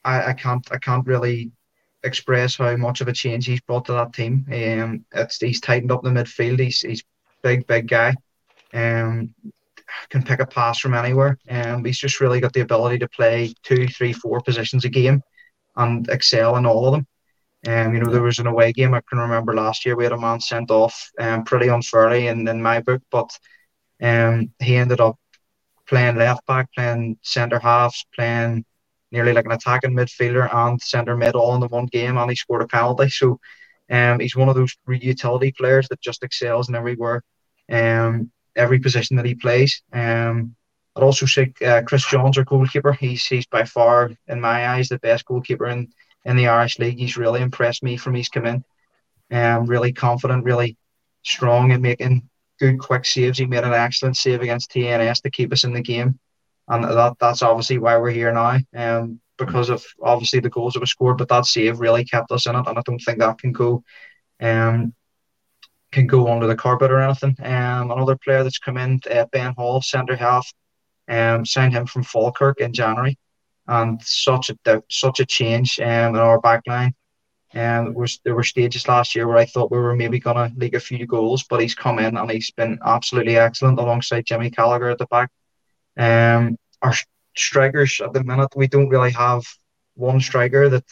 [0.05, 1.53] I, I can't I can't really
[2.03, 4.47] express how much of a change he's brought to that team.
[4.53, 6.61] Um, it's he's tightened up the midfield.
[6.61, 7.05] He's he's
[7.43, 8.15] big big guy.
[8.73, 9.35] Um,
[10.09, 11.39] can pick a pass from anywhere.
[11.49, 15.23] Um, he's just really got the ability to play two, three, four positions a game
[15.77, 17.07] and excel in all of them.
[17.67, 19.97] Um, you know, there was an away game I can remember last year.
[19.97, 23.31] We had a man sent off um, pretty unfairly in, in my book, but
[24.03, 25.17] um, he ended up
[25.87, 28.65] playing left back, playing centre halves, playing
[29.13, 32.37] nearly like an attacking midfielder and centre mid all in the one game, and he
[32.37, 33.09] scored a penalty.
[33.11, 33.39] So
[33.91, 37.23] Um, he's one of those utility players that just excels in everywhere,
[37.69, 39.83] um, every position that he plays.
[39.93, 40.55] Um,
[40.97, 42.93] I'd also say uh, Chris Johns, our goalkeeper.
[42.93, 45.89] He's he's by far, in my eyes, the best goalkeeper in,
[46.25, 46.99] in the Irish League.
[46.99, 48.65] He's really impressed me from he's come in.
[49.33, 50.77] Um, really confident, really
[51.23, 53.39] strong in making good quick saves.
[53.39, 56.19] He made an excellent save against TNS to keep us in the game,
[56.69, 58.59] and that that's obviously why we're here now.
[58.77, 62.47] Um, because of obviously the goals that were scored, but that save really kept us
[62.47, 63.83] in it, and I don't think that can go,
[64.41, 64.93] um,
[65.93, 67.37] can go under the carpet or anything.
[67.43, 70.51] Um, another player that's come in, uh, Ben Hall, centre half,
[71.09, 73.19] um, signed him from Falkirk in January,
[73.67, 76.95] and such a such a change um, in our back line.
[77.53, 80.53] And um, was there were stages last year where I thought we were maybe gonna
[80.57, 84.51] leak a few goals, but he's come in and he's been absolutely excellent alongside Jimmy
[84.51, 85.31] Callacher at the back.
[85.97, 86.95] Um, our
[87.37, 89.45] strikers at the minute, we don't really have
[89.95, 90.85] one striker that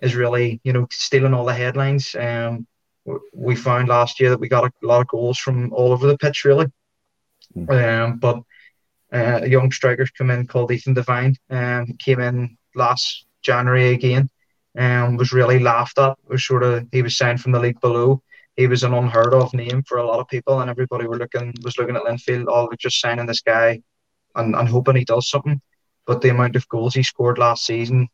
[0.00, 2.14] is really, you know, stealing all the headlines.
[2.18, 2.66] Um,
[3.32, 6.18] we found last year that we got a lot of goals from all over the
[6.18, 6.66] pitch, really.
[7.56, 8.04] Mm.
[8.04, 8.36] Um, but
[9.12, 11.36] uh, a young striker's come in called Ethan Devine.
[11.50, 14.28] Um, he came in last January again.
[14.74, 16.16] and was really laughed at.
[16.28, 18.22] Was sort of he was signed from the league below.
[18.56, 21.54] He was an unheard of name for a lot of people, and everybody were looking
[21.62, 22.48] was looking at Linfield.
[22.48, 23.82] All oh, just signing this guy
[24.34, 25.60] and, and hoping he does something.
[26.06, 28.08] But the amount of goals he scored last season,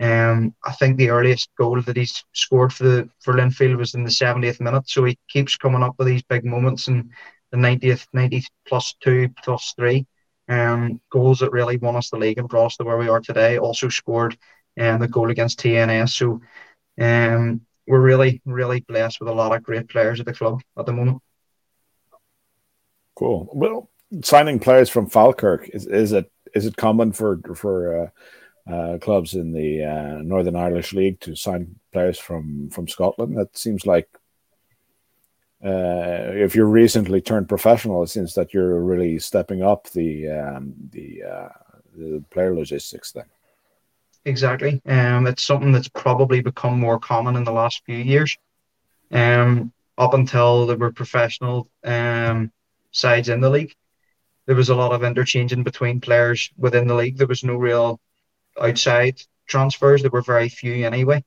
[0.00, 4.02] um, I think the earliest goal that he's scored for the for Linfield was in
[4.04, 4.88] the 70th minute.
[4.88, 7.10] So he keeps coming up with these big moments in
[7.52, 10.06] the 90th, 90 plus two, plus three.
[10.48, 13.20] Um, goals that really won us the league and brought us to where we are
[13.20, 13.58] today.
[13.58, 14.36] Also scored
[14.78, 16.10] um, the goal against TNS.
[16.10, 16.40] So
[17.00, 20.86] um, we're really, really blessed with a lot of great players at the club at
[20.86, 21.22] the moment.
[23.14, 23.48] Cool.
[23.52, 23.90] Well,
[24.22, 28.08] signing players from Falkirk is is it is it common for for uh,
[28.70, 33.36] uh, clubs in the uh, Northern Irish League to sign players from from Scotland?
[33.36, 34.08] That seems like
[35.64, 40.74] uh, if you're recently turned professional, it seems that you're really stepping up the um,
[40.90, 41.48] the, uh,
[41.96, 43.24] the player logistics thing.
[44.26, 44.80] Exactly.
[44.86, 48.36] Um, it's something that's probably become more common in the last few years.
[49.10, 52.50] Um, up until there were professional um,
[52.90, 53.74] sides in the league,
[54.46, 57.16] there was a lot of interchanging between players within the league.
[57.16, 58.00] There was no real
[58.60, 60.02] outside transfers.
[60.02, 61.24] There were very few anyway.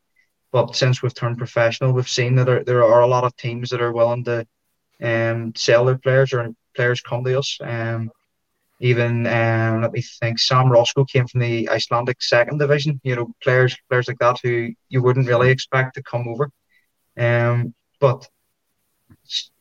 [0.52, 3.70] But since we've turned professional, we've seen that there, there are a lot of teams
[3.70, 4.48] that are willing to
[5.02, 7.58] um, sell their players or players come to us.
[7.62, 8.12] Um,
[8.80, 13.02] even um, let me think, Sam Roscoe came from the Icelandic second division.
[13.04, 16.52] You know, players players like that who you wouldn't really expect to come over.
[17.18, 18.28] Um, but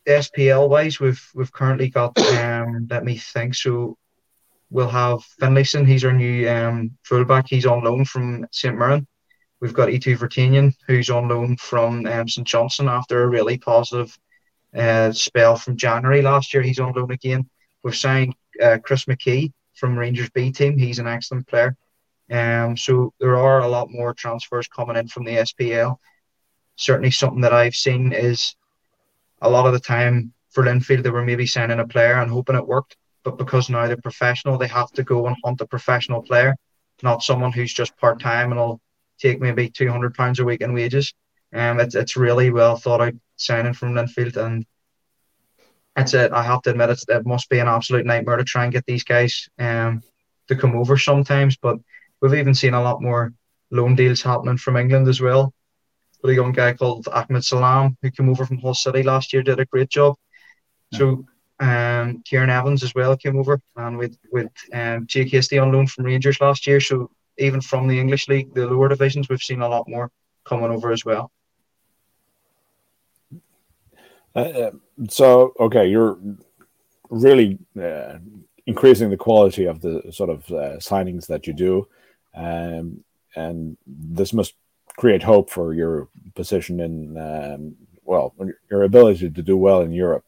[0.07, 3.55] SPL wise, we've we've currently got um, let me think.
[3.55, 3.97] So
[4.69, 5.87] we'll have Finlayson.
[5.87, 7.45] He's our new um, fullback.
[7.47, 9.07] He's on loan from St Mirren.
[9.59, 14.15] We've got Itu Vertanian, who's on loan from um, St Johnstone after a really positive
[14.75, 16.61] uh, spell from January last year.
[16.61, 17.49] He's on loan again.
[17.83, 20.77] We've signed uh, Chris McKee from Rangers B team.
[20.77, 21.75] He's an excellent player.
[22.29, 25.97] Um, so there are a lot more transfers coming in from the SPL.
[26.75, 28.55] Certainly, something that I've seen is
[29.41, 32.55] a lot of the time for Linfield, they were maybe signing a player and hoping
[32.55, 32.97] it worked.
[33.27, 36.55] But because now they're professional, they have to go and hunt a professional player,
[37.03, 38.79] not someone who's just part time and will
[39.19, 41.13] take maybe two hundred pounds a week in wages.
[41.53, 44.65] Um, it's it's really well thought out signing from Linfield, and
[45.93, 46.31] that's it.
[46.31, 48.85] I have to admit, it's, it must be an absolute nightmare to try and get
[48.85, 50.01] these guys um
[50.47, 51.57] to come over sometimes.
[51.57, 51.79] But
[52.21, 53.33] we've even seen a lot more
[53.71, 55.53] loan deals happening from England as well
[56.23, 59.59] a young guy called Ahmed Salam who came over from Hull City last year, did
[59.59, 60.15] a great job.
[60.93, 61.25] So
[61.59, 66.05] um, Kieran Evans as well came over, and with with um, Hasty on loan from
[66.05, 66.79] Rangers last year.
[66.79, 70.11] So even from the English league, the lower divisions, we've seen a lot more
[70.45, 71.31] coming over as well.
[74.35, 74.71] Uh, uh
[75.09, 76.19] so okay, you're
[77.09, 78.17] really uh,
[78.65, 81.87] increasing the quality of the sort of uh, signings that you do,
[82.35, 83.03] um,
[83.35, 84.53] and this must
[84.97, 88.33] create hope for your position in um, well
[88.69, 90.25] your ability to do well in Europe.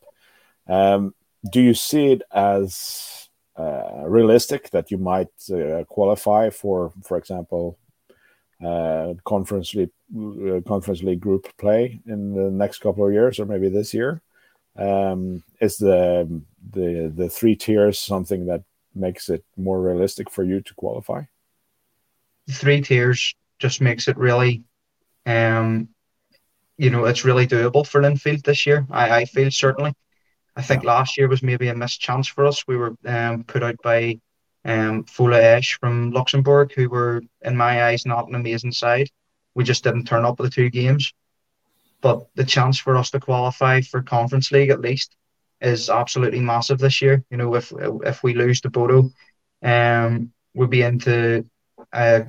[0.67, 1.13] Um,
[1.47, 7.77] do you see it as uh, realistic that you might uh, qualify for, for example,
[8.65, 13.45] uh, conference league uh, conference league group play in the next couple of years, or
[13.45, 14.21] maybe this year?
[14.77, 18.63] Um, is the the the three tiers something that
[18.95, 21.23] makes it more realistic for you to qualify?
[22.49, 24.63] Three tiers just makes it really,
[25.25, 25.89] um,
[26.77, 28.87] you know, it's really doable for Linfield this year.
[28.89, 29.93] I, I feel certainly.
[30.55, 30.89] I think yeah.
[30.93, 32.67] last year was maybe a missed chance for us.
[32.67, 34.19] We were um, put out by
[34.65, 39.09] um, Fola Esch from Luxembourg, who were, in my eyes, not an amazing side.
[39.55, 41.13] We just didn't turn up at the two games.
[42.01, 45.15] but the chance for us to qualify for Conference League at least
[45.61, 47.23] is absolutely massive this year.
[47.29, 49.11] You know, if if we lose to Bodo,
[49.61, 51.45] um, we'll be into
[51.91, 52.21] uh,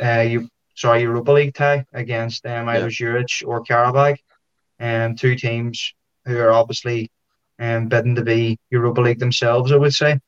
[0.00, 0.28] uh,
[0.74, 2.96] sorry Europa League tie against um, either yeah.
[2.96, 4.18] Zurich or Qarabag,
[4.78, 7.10] and um, two teams who are obviously
[7.58, 9.72] um, bidding to be Europa League themselves.
[9.72, 10.20] I would say.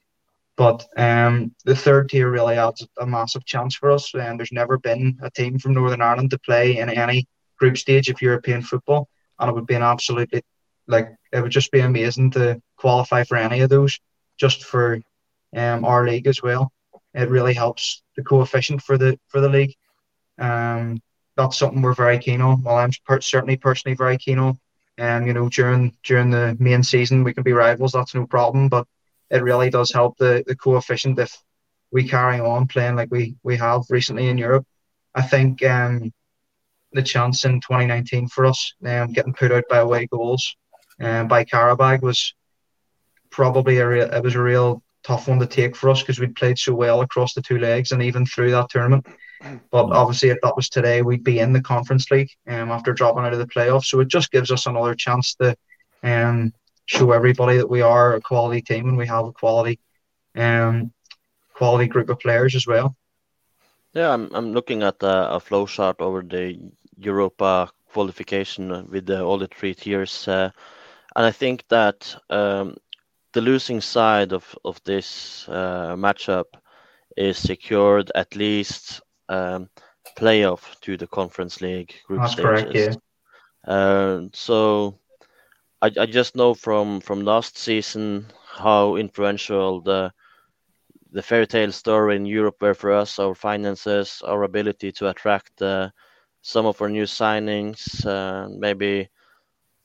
[0.56, 4.12] But um, the third tier really adds a massive chance for us.
[4.14, 7.26] And there's never been a team from Northern Ireland to play in any
[7.60, 10.42] group stage of European football, and it would be an absolutely
[10.86, 14.00] like it would just be amazing to qualify for any of those,
[14.36, 15.00] just for
[15.54, 16.72] um, our league as well.
[17.14, 19.74] It really helps the coefficient for the for the league.
[20.38, 21.00] Um,
[21.36, 22.62] that's something we're very keen on.
[22.62, 24.58] Well, I'm per- certainly personally very keen on.
[25.00, 27.92] And um, you know, during during the main season, we can be rivals.
[27.92, 28.68] That's no problem.
[28.68, 28.86] But
[29.30, 31.42] it really does help the, the coefficient if
[31.90, 34.66] we carry on playing like we, we have recently in Europe.
[35.14, 36.12] I think um,
[36.92, 40.54] the chance in 2019 for us um, getting put out by away goals
[41.00, 42.34] um, by Qarabag was
[43.30, 46.36] probably a real, it was a real tough one to take for us because we'd
[46.36, 49.06] played so well across the two legs and even through that tournament.
[49.70, 53.24] But obviously, if that was today, we'd be in the Conference League um, after dropping
[53.24, 53.86] out of the playoffs.
[53.86, 55.56] So it just gives us another chance to
[56.02, 56.52] um,
[56.86, 59.78] show everybody that we are a quality team and we have a quality
[60.36, 60.92] um
[61.54, 62.96] quality group of players as well.
[63.94, 66.58] Yeah, I'm I'm looking at a, a flow chart over the
[66.96, 70.50] Europa qualification with the, all the three tiers, uh,
[71.16, 72.76] and I think that um,
[73.32, 76.46] the losing side of of this uh, matchup
[77.16, 79.00] is secured at least
[79.30, 79.70] um,
[80.18, 82.44] playoff to the Conference League group That's stages.
[82.44, 82.94] Correct, yeah.
[83.72, 84.98] Uh, so
[85.82, 90.12] I, I just know from from last season how influential the
[91.12, 95.60] the fairy tale story in Europe were for us, our finances, our ability to attract
[95.62, 95.90] uh,
[96.42, 99.08] some of our new signings, uh, maybe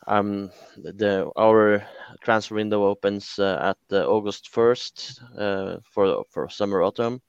[0.08, 1.84] um, the our
[2.21, 7.21] transfer window opens uh, at August first uh, for for summer autumn,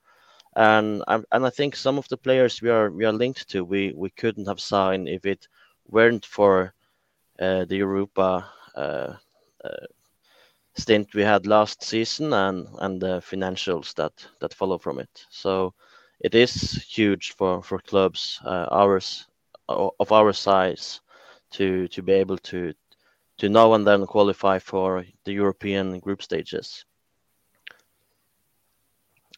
[0.57, 3.93] and and I think some of the players we are we are linked to we
[3.95, 5.47] we couldn't have signed if it
[5.87, 6.73] weren't for
[7.39, 9.13] uh, the Europa uh,
[9.63, 9.85] uh,
[10.75, 15.25] stint we had last season and and the financials that that follow from it.
[15.29, 15.73] So
[16.19, 19.27] it is huge for for clubs uh, ours
[19.69, 21.01] of our size
[21.51, 22.73] to to be able to
[23.37, 26.85] to now and then qualify for the European group stages.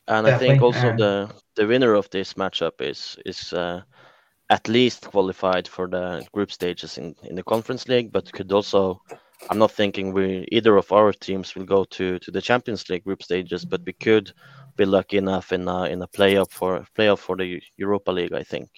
[0.10, 0.48] And Definitely.
[0.48, 3.82] I think also the the winner of this matchup is is uh,
[4.50, 9.02] at least qualified for the group stages in in the Conference League, but could also
[9.50, 13.04] I'm not thinking we either of our teams will go to to the Champions League
[13.04, 14.34] group stages, but we could
[14.76, 18.34] be lucky enough in a in a playoff for playoff for the Europa League.
[18.34, 18.70] I think.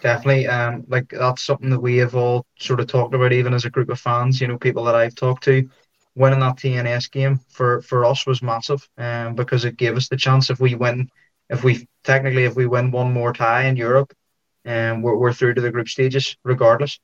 [0.00, 3.64] Definitely, um, like that's something that we have all sort of talked about, even as
[3.64, 4.40] a group of fans.
[4.40, 5.68] You know, people that I've talked to,
[6.14, 10.16] winning that TNS game for for us was massive, um, because it gave us the
[10.16, 11.10] chance if we win,
[11.50, 14.12] if we technically if we win one more tie in Europe,
[14.64, 16.98] and um, we're, we're through to the group stages regardless.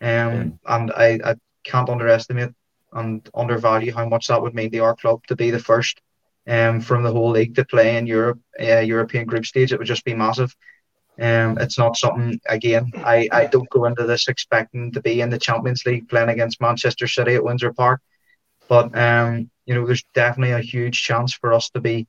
[0.00, 2.50] Um, and I, I can't underestimate
[2.92, 6.00] and undervalue how much that would mean to our club to be the first
[6.46, 9.72] um, from the whole league to play in Europe, uh, European group stage.
[9.72, 10.54] It would just be massive.
[11.20, 12.90] Um, it's not something again.
[12.96, 16.60] I, I don't go into this expecting to be in the Champions League playing against
[16.60, 18.00] Manchester City at Windsor Park,
[18.72, 22.08] but um, you know, there's definitely a huge chance for us to be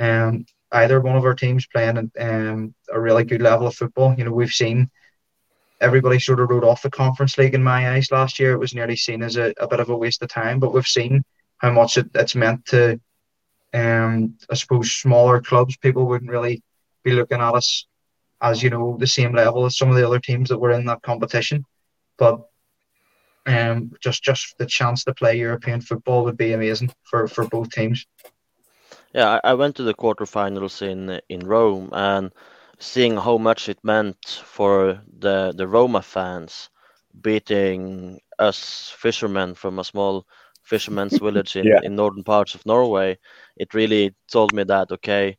[0.00, 4.14] um either one of our teams playing um, a really good level of football.
[4.16, 4.90] You know, we've seen
[5.82, 8.52] everybody sort of wrote off the Conference League in my eyes last year.
[8.52, 10.86] It was nearly seen as a, a bit of a waste of time, but we've
[10.86, 11.22] seen
[11.58, 12.98] how much it, it's meant to,
[13.74, 15.76] um, I suppose, smaller clubs.
[15.76, 16.62] People wouldn't really
[17.04, 17.86] be looking at us
[18.40, 20.86] as, you know, the same level as some of the other teams that were in
[20.86, 21.64] that competition.
[22.16, 22.47] But
[23.48, 27.70] um, just just the chance to play European football would be amazing for, for both
[27.70, 28.06] teams.
[29.14, 32.32] Yeah, I, I went to the quarterfinals in in Rome and
[32.78, 36.70] seeing how much it meant for the the Roma fans
[37.20, 40.26] beating us fishermen from a small
[40.62, 41.80] fisherman's village in, yeah.
[41.82, 43.18] in northern parts of Norway,
[43.56, 45.36] it really told me that okay,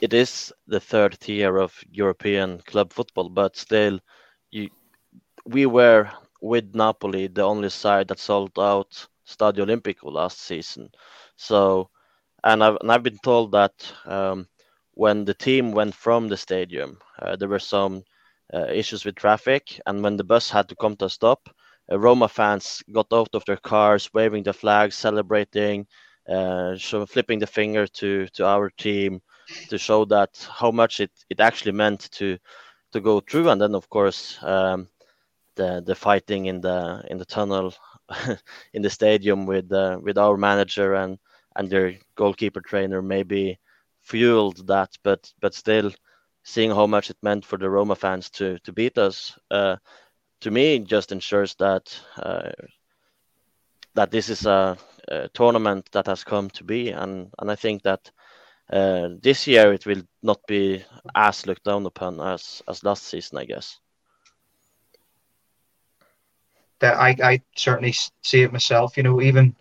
[0.00, 3.98] it is the third tier of European club football, but still,
[4.50, 4.68] you
[5.44, 6.08] we were
[6.42, 10.90] with Napoli the only side that sold out Stadio Olimpico last season,
[11.36, 11.90] so
[12.44, 13.72] and I've, and I've been told that
[14.06, 14.48] um,
[14.94, 18.04] when the team went from the stadium, uh, there were some
[18.54, 21.48] uh, issues with traffic, and when the bus had to come to a stop,
[21.92, 25.86] uh, Roma fans got out of their cars, waving the flags, celebrating,
[26.28, 26.76] uh,
[27.06, 29.20] flipping the finger to to our team,
[29.68, 32.38] to show that how much it, it actually meant to
[32.92, 33.48] to go through.
[33.50, 34.88] And then of course um,
[35.56, 37.74] the the fighting in the in the tunnel
[38.72, 41.18] in the stadium with uh, with our manager and
[41.56, 43.58] and their goalkeeper trainer maybe
[44.00, 44.90] fueled that.
[45.02, 45.92] But but still
[46.44, 49.76] seeing how much it meant for the Roma fans to to beat us, uh,
[50.40, 52.50] to me just ensures that uh,
[53.94, 54.76] that this is a,
[55.08, 58.10] a, tournament that has come to be, and and I think that
[58.72, 60.84] uh, this year it will not be
[61.14, 63.78] as looked down upon as as last season, I guess.
[66.82, 68.96] That I I certainly see it myself.
[68.96, 69.56] You know, even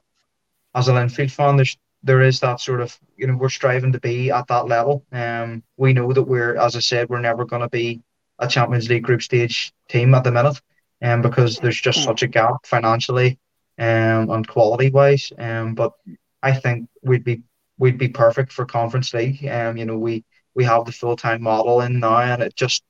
[0.76, 3.99] as a Linfield fan, there's there is that sort of you know we're striving to
[3.99, 5.05] be at that level.
[5.11, 8.01] Um, we know that we're, as I said, we're never going to be
[8.39, 10.59] a Champions League group stage team at the minute,
[11.01, 12.05] um, because there's just hmm.
[12.05, 13.39] such a gap financially,
[13.78, 15.32] um, and quality wise.
[15.38, 15.93] Um, but
[16.41, 17.43] I think we'd be
[17.78, 19.45] we'd be perfect for Conference League.
[19.47, 22.84] Um, you know we we have the full time model in now, and it just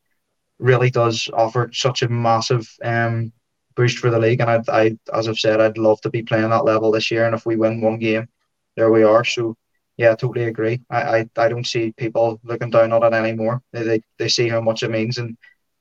[0.57, 3.33] really does offer such a massive um
[3.81, 4.41] boost for the league.
[4.41, 4.83] And I, I
[5.17, 7.25] as I've said, I'd love to be playing that level this year.
[7.25, 8.27] And if we win one game
[8.75, 9.23] there we are.
[9.23, 9.57] So
[9.97, 10.81] yeah, I totally agree.
[10.89, 13.61] I, I, I don't see people looking down on it anymore.
[13.71, 15.37] They, they they see how much it means, and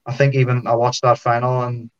[0.06, 1.90] I think even I watched that final, and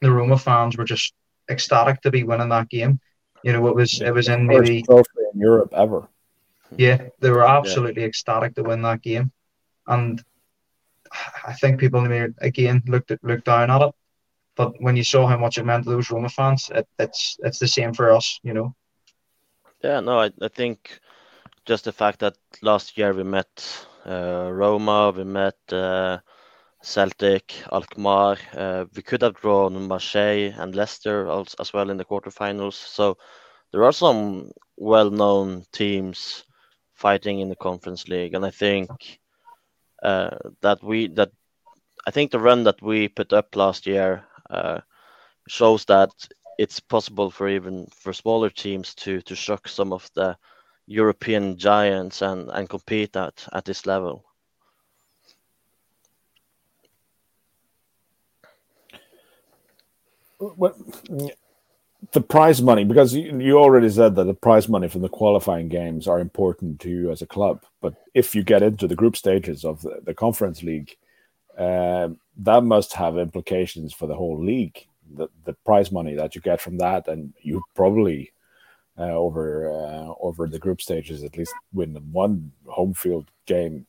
[0.00, 1.12] the Roma fans were just
[1.50, 3.00] ecstatic to be winning that game.
[3.44, 6.08] You know, it was it was in maybe trophy in Europe ever.
[6.76, 8.08] Yeah, they were absolutely yeah.
[8.08, 9.30] ecstatic to win that game,
[9.86, 10.22] and
[11.46, 12.06] I think people
[12.38, 13.94] again looked at, looked down at it.
[14.56, 17.58] But when you saw how much it meant to those Roma fans, it, it's it's
[17.58, 18.38] the same for us.
[18.42, 18.74] You know.
[19.82, 21.00] Yeah, no, I, I think
[21.64, 26.18] just the fact that last year we met uh, Roma, we met uh,
[26.82, 28.36] Celtic, Alkmaar.
[28.56, 32.74] Uh, we could have drawn Marseille and Leicester as, as well in the quarterfinals.
[32.74, 33.16] So
[33.72, 36.44] there are some well-known teams
[36.94, 38.90] fighting in the Conference League, and I think
[40.02, 41.30] uh, that we that
[42.06, 44.80] I think the run that we put up last year Uh,
[45.48, 46.10] shows that
[46.58, 50.36] it's possible for even for smaller teams to to shock some of the
[50.86, 54.24] European giants and and compete at at this level.
[60.38, 60.76] What
[62.10, 65.68] the prize money because you, you already said that the prize money from the qualifying
[65.68, 69.16] games are important to you as a club but if you get into the group
[69.16, 70.96] stages of the, the conference league
[71.58, 74.86] uh, that must have implications for the whole league
[75.16, 78.32] the, the prize money that you get from that, and you probably
[78.98, 83.86] uh, over uh, over the group stages at least win one home field game.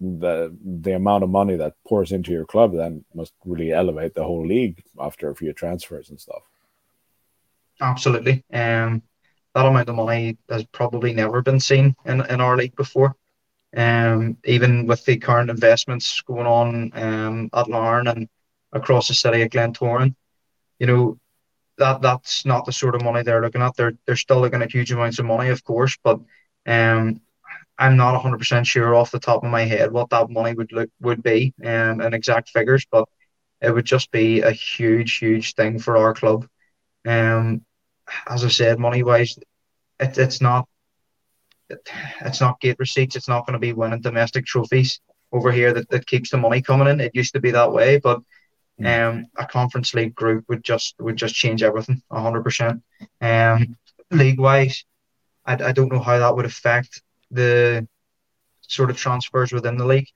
[0.00, 4.24] The the amount of money that pours into your club then must really elevate the
[4.24, 6.42] whole league after a few transfers and stuff.
[7.80, 9.02] Absolutely, um,
[9.54, 13.16] that amount of money has probably never been seen in, in our league before.
[13.76, 18.28] Um, even with the current investments going on um, at Larne and
[18.72, 20.14] across the city of Glentoran,
[20.78, 21.18] you know,
[21.78, 23.76] that that's not the sort of money they're looking at.
[23.76, 26.20] They're they're still looking at huge amounts of money, of course, but
[26.66, 27.20] um,
[27.78, 30.72] I'm not 100 percent sure off the top of my head what that money would
[30.72, 33.08] look would be um, in exact figures, but
[33.60, 36.46] it would just be a huge, huge thing for our club.
[37.06, 37.64] Um,
[38.28, 39.38] as I said, money wise,
[40.00, 40.68] it, it's not
[41.70, 43.16] it's not gate receipts.
[43.16, 45.00] It's not going to be winning domestic trophies
[45.32, 47.00] over here that, that keeps the money coming in.
[47.00, 48.20] It used to be that way, but
[48.84, 52.82] um, a conference league group would just would just change everything hundred percent.
[53.20, 53.76] Um,
[54.10, 54.84] league wise,
[55.44, 57.86] I, I don't know how that would affect the
[58.62, 60.08] sort of transfers within the league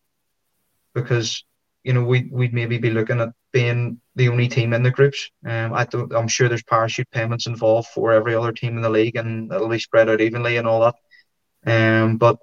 [0.94, 1.44] because
[1.82, 5.30] you know we we'd maybe be looking at being the only team in the groups.
[5.44, 8.90] Um, I don't, I'm sure there's parachute payments involved for every other team in the
[8.90, 10.94] league, and it'll be spread out evenly and all that.
[11.66, 12.38] Um, but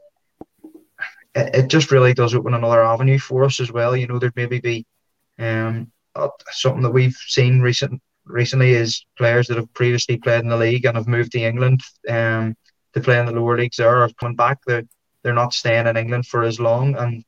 [1.36, 3.95] it, it just really does open another avenue for us as well.
[3.95, 4.86] You know, there'd maybe be
[5.38, 5.91] um
[6.51, 10.86] something that we've seen recent recently is players that have previously played in the league
[10.86, 12.55] and have moved to England um,
[12.93, 14.59] to play in the lower leagues there are coming back.
[14.65, 14.84] They're
[15.24, 16.95] they're not staying in England for as long.
[16.95, 17.26] And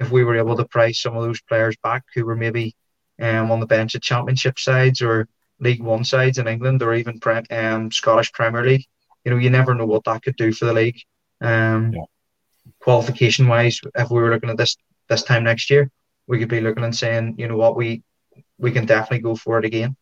[0.00, 2.74] if we were able to price some of those players back who were maybe
[3.20, 5.28] um, on the bench at Championship sides or
[5.60, 8.86] League One sides in England or even pre- um, Scottish Premier League,
[9.24, 11.00] you know, you never know what that could do for the league.
[11.42, 12.02] Um, yeah.
[12.80, 14.76] Qualification wise, if we were looking at this
[15.08, 15.90] this time next year,
[16.26, 18.02] we could be looking and saying, you know what, we
[18.58, 19.96] we can definitely go for it again.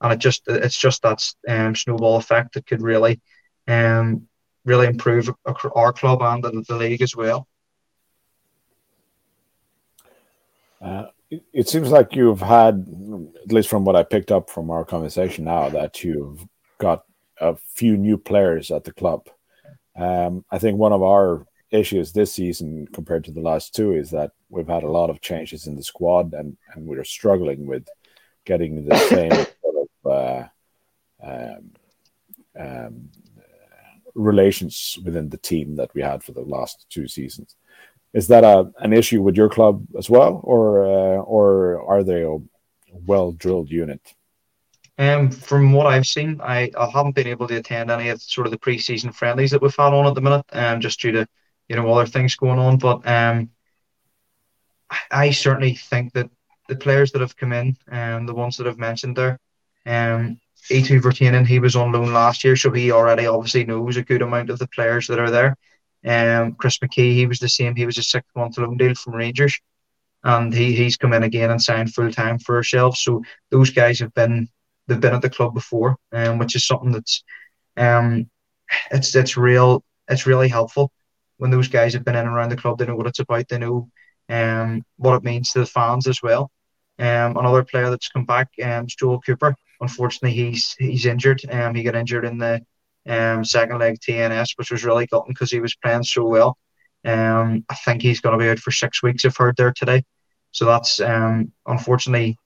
[0.00, 3.20] And it just it's just that um, snowball effect that could really
[3.68, 4.26] um,
[4.64, 5.30] really improve
[5.74, 7.46] our club and the, the league as well.
[10.80, 12.86] Uh, it, it seems like you've had,
[13.44, 16.44] at least from what I picked up from our conversation now, that you've
[16.78, 17.04] got
[17.40, 19.28] a few new players at the club.
[19.96, 24.10] Um, I think one of our issues this season compared to the last two is
[24.10, 27.86] that we've had a lot of changes in the squad, and and we're struggling with
[28.44, 29.30] getting the same
[29.62, 30.48] sort of uh,
[31.22, 31.72] um,
[32.58, 33.08] um,
[34.14, 37.56] relations within the team that we had for the last two seasons.
[38.12, 42.22] Is that a, an issue with your club as well, or uh, or are they
[42.22, 42.38] a
[43.06, 44.00] well drilled unit?
[44.98, 48.46] Um, from what I've seen, I, I haven't been able to attend any of sort
[48.46, 51.26] of the preseason friendlies that we've had on at the minute, um, just due to
[51.68, 52.78] you know other things going on.
[52.78, 53.50] But um,
[55.10, 56.30] I certainly think that
[56.68, 59.38] the players that have come in, um, the ones that I've mentioned there,
[59.84, 60.40] um,
[60.70, 64.22] Eetu Virtanen, he was on loan last year, so he already obviously knows a good
[64.22, 65.56] amount of the players that are there.
[66.04, 67.76] Um, Chris McKee, he was the same.
[67.76, 69.58] He was a six month loan deal from Rangers,
[70.24, 73.00] and he, he's come in again and signed full time for ourselves.
[73.00, 74.48] So those guys have been
[74.86, 77.22] they've been at the club before, um, which is something that's
[77.76, 78.30] um,
[78.90, 79.84] it's it's real.
[80.08, 80.92] It's really helpful
[81.38, 82.78] when those guys have been in and around the club.
[82.78, 83.48] They know what it's about.
[83.48, 83.90] They know
[84.28, 86.50] um, what it means to the fans as well.
[86.98, 89.54] Um, another player that's come back, um, Joel Cooper.
[89.80, 91.42] Unfortunately, he's he's injured.
[91.50, 92.64] Um, he got injured in the
[93.06, 96.56] um, second leg TNS, which was really gutting because he was playing so well.
[97.04, 99.24] Um, I think he's going to be out for six weeks.
[99.24, 100.04] I've heard there today,
[100.50, 102.38] so that's um, unfortunately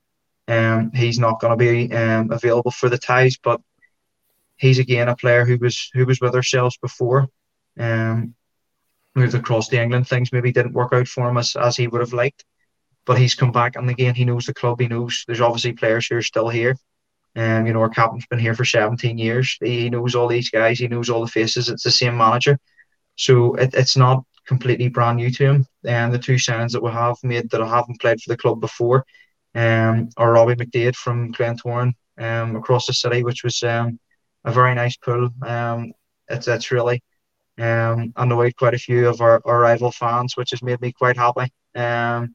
[0.50, 3.38] um, he's not going to be um, available for the ties.
[3.42, 3.60] But
[4.56, 7.28] he's again a player who was who was with ourselves before.
[7.78, 8.34] Um,
[9.14, 10.08] moved across to England.
[10.08, 12.44] Things maybe didn't work out for him as, as he would have liked.
[13.06, 14.80] But he's come back and again he knows the club.
[14.80, 16.76] He knows there's obviously players who are still here.
[17.36, 19.56] Um, you know, our captain's been here for 17 years.
[19.62, 20.80] He knows all these guys.
[20.80, 21.68] He knows all the faces.
[21.68, 22.58] It's the same manager,
[23.14, 25.66] so it, it's not completely brand new to him.
[25.84, 28.60] And the two signings that we have made that I haven't played for the club
[28.60, 29.06] before,
[29.54, 33.98] um, are Robbie McDaid from Glentoran, um, across the city, which was um,
[34.44, 35.30] a very nice pull.
[35.42, 35.92] Um,
[36.28, 37.02] it's it's really
[37.58, 41.16] um, annoyed quite a few of our, our rival fans, which has made me quite
[41.16, 41.52] happy.
[41.74, 42.34] Um,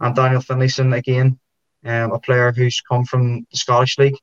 [0.00, 1.38] and Daniel Finlayson again,
[1.84, 4.16] um, a player who's come from the Scottish League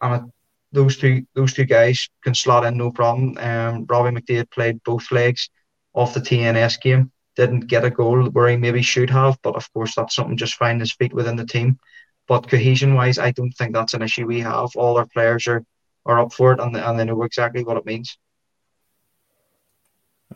[0.00, 0.32] and
[0.72, 3.36] those two those two guys can slot in no problem.
[3.38, 5.48] Um, Robbie McDaid played both legs
[5.92, 9.72] off the TNS game, didn't get a goal where he maybe should have, but of
[9.72, 11.78] course that's something just finding his feet within the team.
[12.26, 14.70] But cohesion wise, I don't think that's an issue we have.
[14.76, 15.64] All our players are,
[16.06, 18.16] are up for it and they, and they know exactly what it means.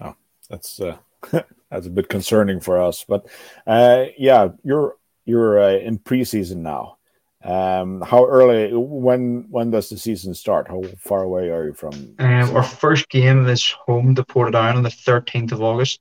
[0.00, 0.14] Oh,
[0.50, 0.96] that's uh,
[1.70, 3.26] that's a bit concerning for us, but
[3.66, 6.98] uh, yeah, you're you're uh, in preseason now.
[7.44, 8.70] Um, how early?
[8.72, 10.68] When when does the season start?
[10.68, 12.16] How far away are you from?
[12.18, 16.00] Um, our first game is home to Portadown on the thirteenth of August.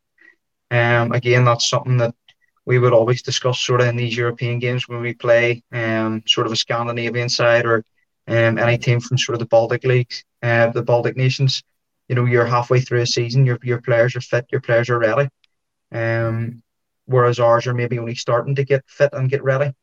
[0.71, 2.13] Um, again, that's something that
[2.65, 6.47] we would always discuss sort of in these European games when we play um, sort
[6.47, 7.85] of a Scandinavian side or
[8.27, 11.63] um, any team from sort of the Baltic leagues, uh, the Baltic nations.
[12.09, 14.99] You know, you're halfway through a season, your your players are fit, your players are
[14.99, 15.29] ready.
[15.91, 16.61] Um,
[17.05, 19.73] whereas ours are maybe only starting to get fit and get ready.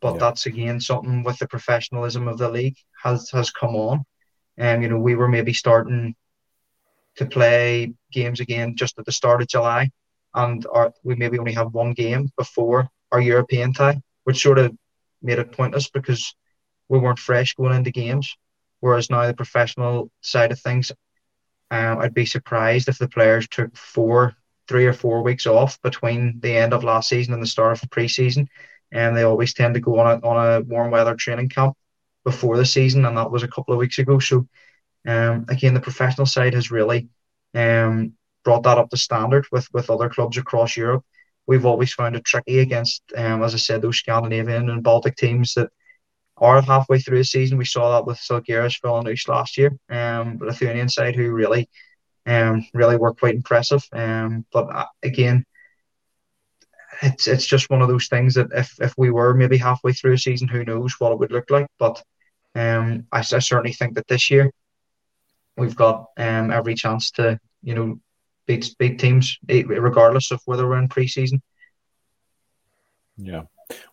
[0.00, 0.18] But yeah.
[0.18, 4.04] that's again something with the professionalism of the league has has come on.
[4.56, 6.14] And you know, we were maybe starting
[7.16, 9.90] to play games again just at the start of July,
[10.34, 14.76] and our, we maybe only have one game before our European tie, which sort of
[15.22, 16.34] made it pointless because
[16.88, 18.36] we weren't fresh going into games.
[18.80, 20.90] Whereas now the professional side of things,
[21.70, 24.34] um, I'd be surprised if the players took four,
[24.68, 27.80] three or four weeks off between the end of last season and the start of
[27.80, 28.48] the preseason
[28.92, 31.76] and they always tend to go on a, on a warm weather training camp
[32.24, 34.18] before the season, and that was a couple of weeks ago.
[34.18, 34.46] So,
[35.06, 37.08] um, again, the professional side has really
[37.54, 38.14] um,
[38.44, 41.04] brought that up to standard with with other clubs across Europe.
[41.46, 45.54] We've always found it tricky against, um, as I said, those Scandinavian and Baltic teams
[45.54, 45.70] that
[46.36, 47.58] are halfway through the season.
[47.58, 51.68] We saw that with Žalgiris Vilnius last year, um, Lithuanian side who really,
[52.26, 53.84] um, really were quite impressive.
[53.92, 55.44] Um, but uh, again,
[57.02, 60.14] it's it's just one of those things that if if we were maybe halfway through
[60.14, 61.66] a season, who knows what it would look like.
[61.78, 62.02] But
[62.54, 64.50] um, I, I certainly think that this year
[65.56, 68.00] we've got um every chance to you know
[68.50, 71.40] beat beat teams eh, regardless of whether we're in preseason.
[73.16, 73.42] Yeah,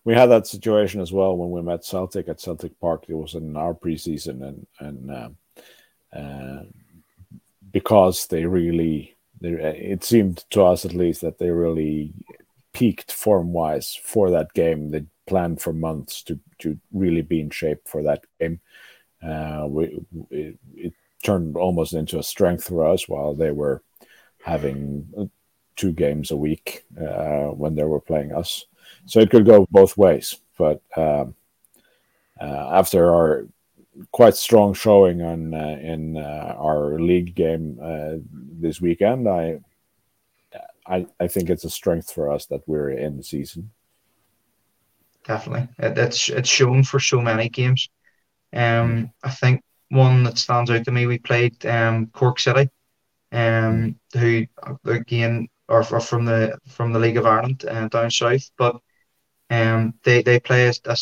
[0.03, 3.05] we had that situation as well when we met Celtic at Celtic Park.
[3.07, 5.29] It was in our preseason, and and uh,
[6.17, 6.63] uh,
[7.71, 12.13] because they really, they, it seemed to us at least that they really
[12.73, 14.89] peaked form wise for that game.
[14.89, 18.59] They planned for months to to really be in shape for that game.
[19.21, 19.99] Uh, we,
[20.31, 20.93] it,
[21.23, 23.81] turned almost into a strength for us while they were
[24.47, 25.29] having
[25.75, 28.65] two games a week uh, when they were playing us.
[29.05, 30.37] So it could go both ways.
[30.57, 31.35] But um,
[32.41, 33.47] uh, after our
[34.11, 39.59] quite strong showing on uh, in uh, our league game uh, this weekend, I
[40.87, 43.71] I, I think it's a strength for us that we're in the season.
[45.25, 47.89] Definitely, it, it's it's shown for so many games.
[48.53, 52.69] Um, I think one that stands out to me, we played um, Cork City,
[53.31, 54.45] um, who
[54.85, 58.79] again are, are from the from the League of Ireland uh, down south, but
[59.49, 60.97] um, they they play a, a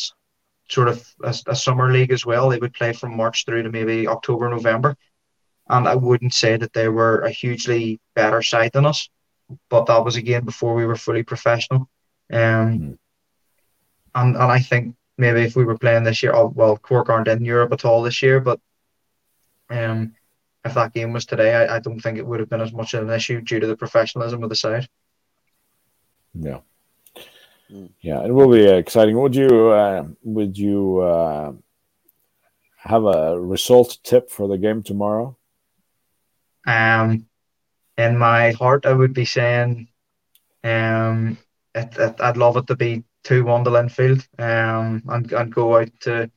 [0.69, 2.49] sort of a, a, summer league as well.
[2.49, 4.97] They would play from March through to maybe October, November,
[5.69, 9.09] and I wouldn't say that they were a hugely better side than us,
[9.69, 11.89] but that was again before we were fully professional.
[12.32, 12.97] Um, mm.
[14.15, 17.28] and and I think maybe if we were playing this year, oh, well, Cork aren't
[17.28, 18.59] in Europe at all this year, but
[19.69, 20.14] um,
[20.66, 22.93] if that game was today, I, I don't think it would have been as much
[22.93, 24.89] of an issue due to the professionalism of the side.
[26.34, 26.59] Yeah.
[27.70, 27.88] Hmm.
[28.01, 29.18] Yeah, it will be exciting.
[29.20, 31.53] Would you uh, would you uh,
[32.78, 35.38] have a result tip for the game tomorrow?
[36.68, 37.28] Um,
[37.97, 39.88] in my heart, I would be saying,
[40.63, 41.38] um,
[41.74, 45.78] it, it, I'd love it to be two one to Linfield, um, and and go
[45.78, 46.30] out to,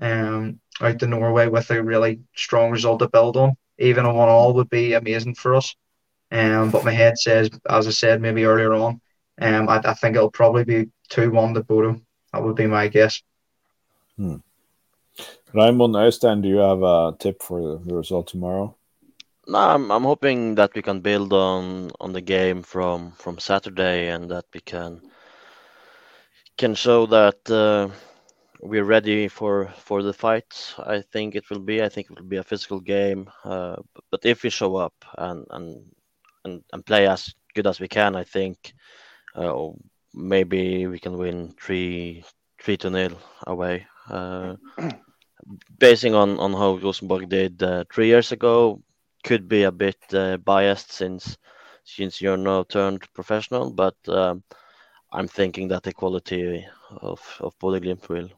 [0.00, 3.56] um, out to Norway with a really strong result to build on.
[3.78, 5.74] Even a one all would be amazing for us.
[6.30, 9.00] Um, but my head says, as I said maybe earlier on,
[9.40, 12.00] um, I, I think it'll probably be two one to Bodø.
[12.32, 13.22] That would be my guess.
[14.16, 14.36] Hmm.
[15.54, 18.74] Raymond Øystein, do you have a tip for the result tomorrow?
[19.46, 24.08] No, I'm, I'm hoping that we can build on on the game from from Saturday
[24.08, 25.00] and that we can
[26.56, 27.88] can show that uh,
[28.62, 30.74] we're ready for for the fight.
[30.78, 31.82] I think it will be.
[31.82, 33.28] I think it will be a physical game.
[33.44, 33.76] Uh,
[34.10, 35.84] but if we show up and and
[36.44, 38.72] and, and play as good as we can, I think
[39.34, 39.68] uh,
[40.14, 42.24] maybe we can win three
[42.60, 43.86] three to nil away.
[44.08, 44.56] Uh,
[45.78, 48.80] basing on on how Rosenborg did uh, three years ago,
[49.24, 51.36] could be a bit uh, biased since
[51.84, 53.96] since you're now turned professional, but.
[54.08, 54.44] Um,
[55.14, 58.30] I'm thinking that the quality of of Bodø/Glimt will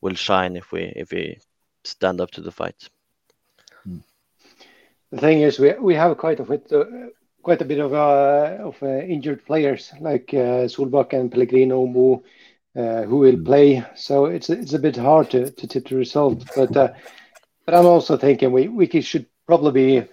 [0.00, 1.38] will shine if we if we
[1.84, 2.88] stand up to the fight.
[3.84, 3.98] Hmm.
[5.10, 6.84] The thing is, we we have quite a bit uh,
[7.42, 12.22] quite a bit of uh, of uh, injured players like uh, Solbakk and Pellegrino Mo,
[12.76, 13.44] uh, who will hmm.
[13.44, 13.84] play.
[13.94, 16.44] So it's it's a bit hard to, to tip the result.
[16.54, 16.92] But uh,
[17.64, 20.08] but I'm also thinking we we should probably be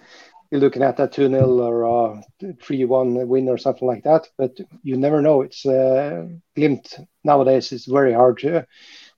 [0.52, 2.22] looking at that 2 0 or
[2.62, 4.28] 3 1 win or something like that.
[4.36, 5.42] But you never know.
[5.42, 8.66] It's uh, Glimt nowadays, it's very hard to,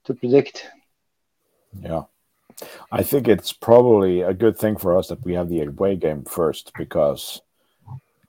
[0.09, 0.67] to predict.
[1.81, 2.05] Yeah.
[2.91, 6.25] I think it's probably a good thing for us that we have the away game
[6.25, 7.41] first because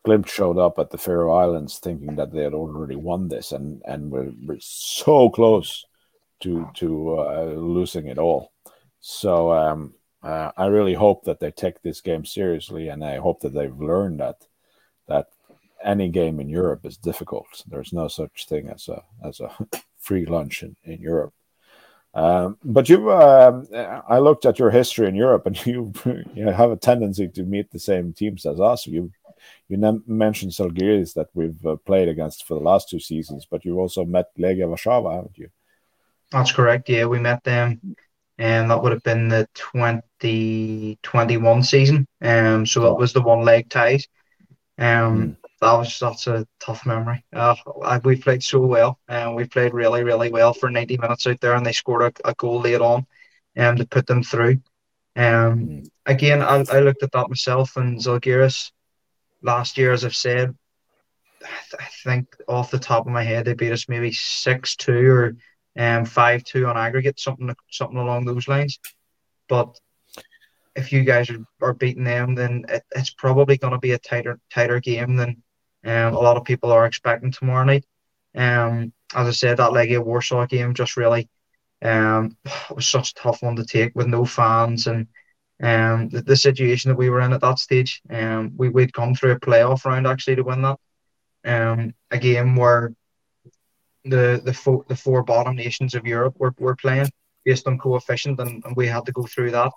[0.06, 3.82] Glimt showed up at the Faroe Islands thinking that they had already won this and,
[3.86, 5.86] and we're, we're so close
[6.42, 8.52] to to uh, losing it all.
[9.02, 13.42] So um, uh, I really hope that they take this game seriously, and I hope
[13.42, 14.38] that they've learned that
[15.08, 15.28] that
[15.84, 17.48] any game in Europe is difficult.
[17.68, 19.52] There's no such thing as a as a
[20.00, 21.34] free lunch in, in Europe.
[22.14, 23.68] Um, but you, um,
[24.08, 25.94] I looked at your history in Europe, and you
[26.34, 28.88] you have a tendency to meet the same teams as us.
[28.88, 29.12] You
[29.68, 33.78] you mentioned Žalgiris that we've uh, played against for the last two seasons, but you've
[33.78, 35.50] also met Legia Warszawa, haven't you?
[36.32, 36.90] That's correct.
[36.90, 37.96] Yeah, we met them
[38.40, 42.08] and that would have been the 2021 season.
[42.22, 44.08] Um, so that was the one leg ties.
[44.78, 45.36] Um, mm.
[45.62, 47.24] That was that's a tough memory.
[47.34, 47.56] Uh,
[48.04, 51.56] we played so well, and we played really, really well for 90 minutes out there,
[51.56, 53.06] and they scored a, a goal late on,
[53.58, 54.62] um, to put them through.
[55.16, 55.88] Um, mm.
[56.06, 58.72] again, I, I looked at that myself, and Žalgiris
[59.42, 60.56] last year, as I've said,
[61.44, 64.76] I, th- I think off the top of my head, they beat us maybe six
[64.76, 65.36] two or
[65.78, 68.80] um, five two on aggregate, something something along those lines.
[69.48, 69.78] But
[70.76, 74.00] if you guys are, are beating them, then it, it's probably going to be a
[74.00, 75.44] tighter tighter game than
[75.86, 77.86] um, a lot of people are expecting tomorrow night.
[78.36, 81.30] Um, as I said, that Legia Warsaw game just really
[81.82, 82.38] um,
[82.76, 85.08] was such a tough one to take with no fans and
[85.62, 88.02] um, the, the situation that we were in at that stage.
[88.10, 90.80] Um, we we'd come through a playoff round actually to win that.
[91.46, 92.94] Um, a game where
[94.06, 97.10] the the four the four bottom nations of Europe were, were playing
[97.46, 99.72] based on coefficient, and, and we had to go through that.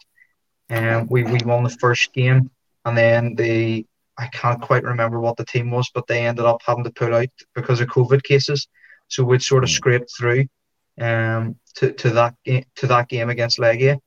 [0.69, 2.51] And um, we we won the first game,
[2.85, 3.87] and then the
[4.23, 7.15] I can't quite remember what the team was, but they ended up having to pull
[7.15, 8.69] out because of COVID cases.
[9.09, 9.75] So we'd sort of hmm.
[9.75, 10.47] scraped through
[11.01, 13.99] um, to, to that game to that game against Legia,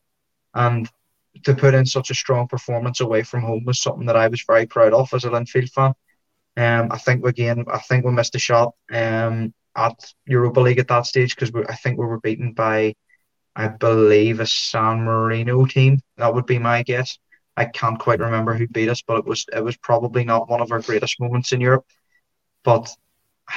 [0.54, 0.90] and
[1.44, 4.44] to put in such a strong performance away from home was something that I was
[4.48, 5.94] very proud of as a Linfield fan.
[6.58, 8.74] Um, I think again, I think we missed a shot.
[8.92, 12.96] Um, at Europa League at that stage because I think we were beaten by,
[13.56, 16.00] I believe, a San Marino team.
[16.18, 17.18] That would be my guess.
[17.58, 20.62] I can't quite remember who beat us, but it was it was probably not one
[20.62, 21.86] of our greatest moments in Europe.
[22.64, 22.90] but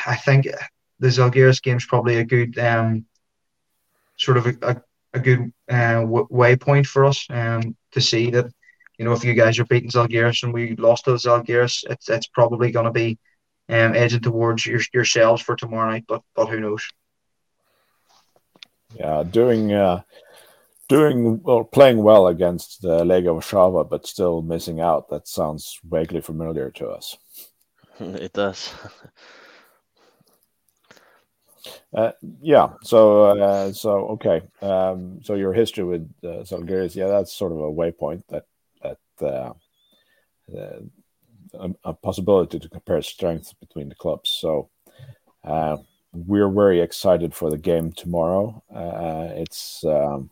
[0.07, 0.46] I think
[1.01, 3.07] the Zalgiris game is probably a good um,
[4.16, 4.82] sort of a, a,
[5.14, 8.46] a good uh, waypoint for us um, to see that
[8.99, 12.26] you know if you guys are beating Zalgiris and we lost to Zalgiris, it's it's
[12.28, 13.18] probably going to be
[13.68, 16.05] um, edging towards your, yourselves for tomorrow night.
[16.07, 16.86] But but who knows?
[18.94, 20.03] Yeah, doing uh,
[20.89, 25.09] doing well, playing well against the Legia Warszawa, but still missing out.
[25.11, 27.16] That sounds vaguely familiar to us.
[28.01, 28.72] It does.
[31.93, 32.74] Uh, yeah.
[32.82, 34.43] So, uh, so okay.
[34.62, 36.45] Um, so your history with uh,
[36.95, 38.45] yeah, that's sort of a waypoint that
[38.82, 39.53] that uh,
[40.57, 40.80] uh,
[41.55, 44.30] a, a, possibility to compare strengths between the clubs.
[44.30, 44.70] So,
[45.45, 45.78] uh,
[46.12, 48.62] we're very excited for the game tomorrow.
[48.72, 50.30] Uh, it's um,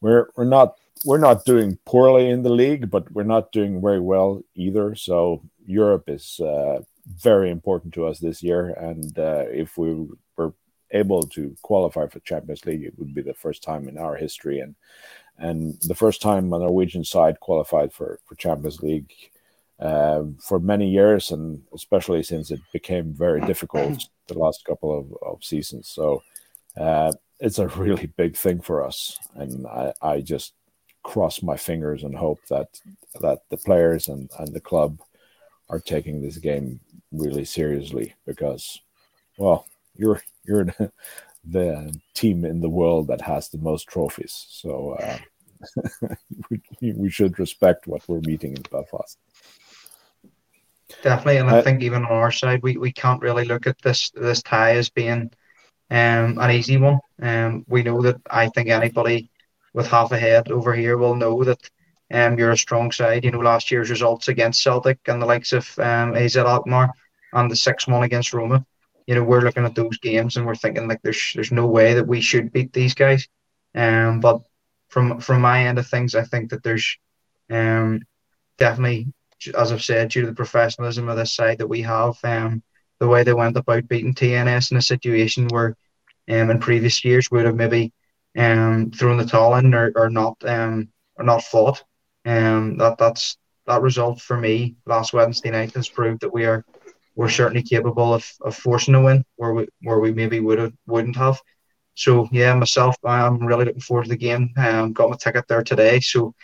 [0.00, 4.00] we're we're not we're not doing poorly in the league, but we're not doing very
[4.00, 4.94] well either.
[4.94, 10.54] So Europe is uh, very important to us this year, and uh, if we were
[10.90, 14.60] able to qualify for Champions League, it would be the first time in our history,
[14.60, 14.74] and
[15.38, 19.12] and the first time a Norwegian side qualified for for Champions League
[19.80, 25.14] uh, for many years, and especially since it became very difficult the last couple of,
[25.22, 25.88] of seasons.
[25.88, 26.22] So
[26.76, 30.54] uh, it's a really big thing for us, and I, I just
[31.02, 32.80] cross my fingers and hope that
[33.20, 35.00] that the players and, and the club
[35.70, 36.80] are taking this game
[37.12, 38.80] really seriously because,
[39.36, 39.66] well,
[39.96, 40.66] you're you're
[41.44, 45.18] the, team in the world that has the most trophies, so uh,
[46.50, 46.60] we,
[46.92, 49.16] we should respect what we're meeting in Belfast.
[51.02, 53.80] Definitely, and I, I think even on our side, we, we can't really look at
[53.82, 55.30] this this tie as being
[55.90, 56.98] um, an easy one.
[57.20, 59.30] Um, we know that I think anybody
[59.72, 61.70] with half a head over here will know that
[62.12, 63.24] um, you're a strong side.
[63.24, 66.90] You know, last year's results against Celtic and the likes of um, AZ Alkmaar
[67.32, 68.64] and the 6 1 against Roma.
[69.06, 71.94] You know, we're looking at those games and we're thinking like there's there's no way
[71.94, 73.26] that we should beat these guys.
[73.74, 74.42] Um, but
[74.88, 76.98] from from my end of things, I think that there's
[77.50, 78.02] um,
[78.58, 79.12] definitely
[79.56, 82.62] as I've said, due to the professionalism of this side that we have, um,
[83.00, 85.76] the way they went about beating TNS in a situation where,
[86.28, 87.92] um, in previous years would have maybe,
[88.36, 91.82] um, thrown the towel in or, or not, um, or not fought.
[92.24, 96.64] Um, that that's that result for me last Wednesday night has proved that we are
[97.14, 100.72] we're certainly capable of, of forcing a win where we where we maybe would have
[100.86, 101.40] wouldn't have.
[101.94, 104.50] So yeah, myself, I'm really looking forward to the game.
[104.56, 106.34] Um, got my ticket there today, so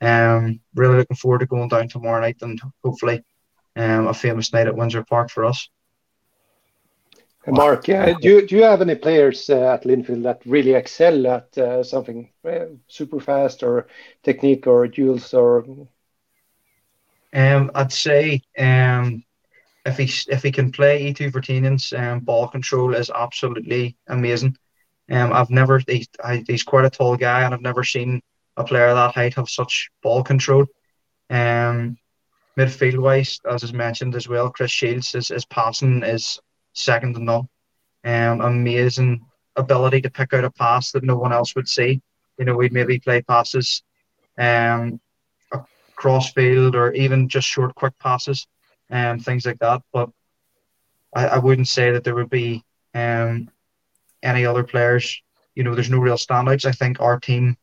[0.00, 3.22] um, really looking forward to going down tomorrow night and hopefully
[3.76, 5.68] um, a famous night at Windsor Park for us.
[7.46, 11.26] Mark, uh, do, you, do you have any players uh, at Linfield that really excel
[11.26, 13.88] at uh, something uh, super fast or
[14.22, 15.64] technique or duels or?
[17.32, 19.24] Um, I'd say um,
[19.84, 24.56] if he if he can play Eetu Virtanen's um, ball control is absolutely amazing.
[25.10, 26.08] Um, I've never he's,
[26.46, 28.22] he's quite a tall guy and I've never seen
[28.56, 30.66] a player that height have such ball control.
[31.28, 31.96] Um,
[32.56, 36.38] midfield wise, as is mentioned as well, Chris Shields his, his passing is
[36.72, 37.48] second to none.
[38.04, 39.24] Um, amazing
[39.56, 42.00] ability to pick out a pass that no one else would see.
[42.38, 43.82] You know, we'd maybe play passes
[44.38, 45.00] um,
[45.52, 48.46] across field or even just short, quick passes
[48.90, 49.82] and um, things like that.
[49.92, 50.10] But
[51.14, 52.64] I, I wouldn't say that there would be
[52.94, 53.50] um,
[54.22, 55.22] any other players.
[55.54, 56.64] You know, there's no real standouts.
[56.64, 57.56] I think our team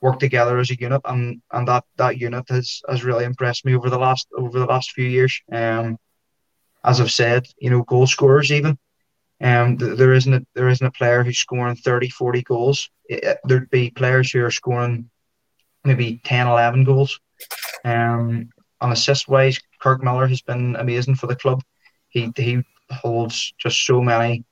[0.00, 3.74] worked together as a unit, and and that that unit has has really impressed me
[3.74, 5.40] over the last over the last few years.
[5.52, 5.98] Um,
[6.84, 8.78] as I've said, you know, goal scorers even.
[9.42, 12.90] Um, there isn't a, there isn't a player who's scoring 30, 40 goals.
[13.06, 15.08] It, there'd be players who are scoring
[15.84, 17.18] maybe 10, 11 goals.
[17.84, 18.50] Um,
[18.80, 21.62] on assist wise, Kirk Millar has been amazing for the club.
[22.08, 24.44] He he holds just so many,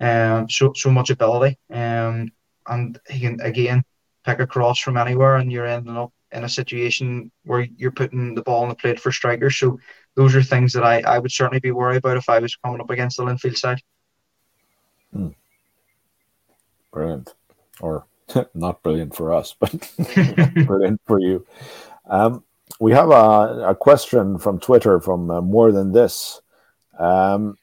[0.00, 1.58] um, so so much ability.
[1.70, 2.30] Um,
[2.66, 3.82] and he can again
[4.24, 8.34] pick a cross from anywhere and you're ending up in a situation where you're putting
[8.34, 9.58] the ball on the plate for strikers.
[9.58, 9.78] So
[10.16, 12.80] those are things that I, I would certainly be worried about if I was coming
[12.80, 13.80] up against the Linfield side.
[15.12, 15.28] Hmm.
[16.92, 17.34] Brilliant.
[17.80, 18.06] Or
[18.54, 19.92] not brilliant for us, but
[20.66, 21.46] brilliant for you.
[22.06, 22.44] Um,
[22.78, 26.40] we have a, a, question from Twitter from uh, More Than This.
[26.98, 27.56] Um,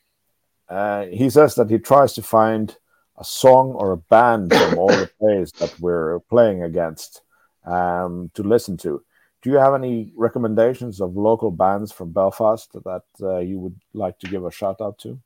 [0.70, 2.76] uh, he says that he tries to find
[3.18, 7.22] a song or a band from all the plays that we're playing against
[7.66, 9.04] um, to listen to.
[9.48, 14.20] Do you have any recommendations of local bands from Belfast that uh, you would like
[14.20, 15.22] to give a shout out to?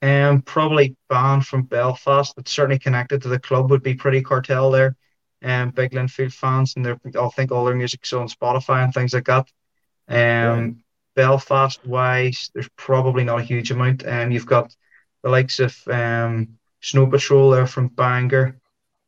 [0.00, 4.70] Um, probably band from Belfast that's certainly connected to the club would be Pretty Cartel
[4.70, 4.96] there.
[5.44, 9.26] Um, big Linfield fans, and I think all their music's on Spotify and things like
[9.26, 9.46] that.
[10.08, 10.82] Um,
[11.14, 14.08] Belfast wise, there's probably not a huge amount.
[14.08, 14.74] Um, you've got
[15.22, 18.61] the likes of um, Snow Patrol there from Bangor.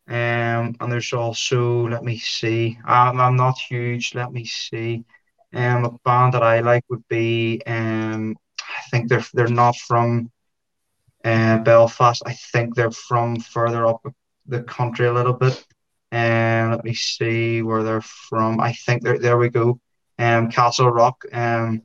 [0.09, 4.15] Um, and there's also, let me see, I'm, I'm not huge.
[4.15, 5.05] Let me see.
[5.55, 10.31] Um, a band that I like would be, um, I think they're they're not from
[11.25, 12.23] uh, Belfast.
[12.27, 14.03] I think they're from further up
[14.47, 15.65] the country a little bit.
[16.13, 18.61] And um, let me see where they're from.
[18.61, 19.39] I think they're there.
[19.39, 19.81] We go.
[20.19, 21.15] Um, Castlerock.
[21.33, 21.83] Um,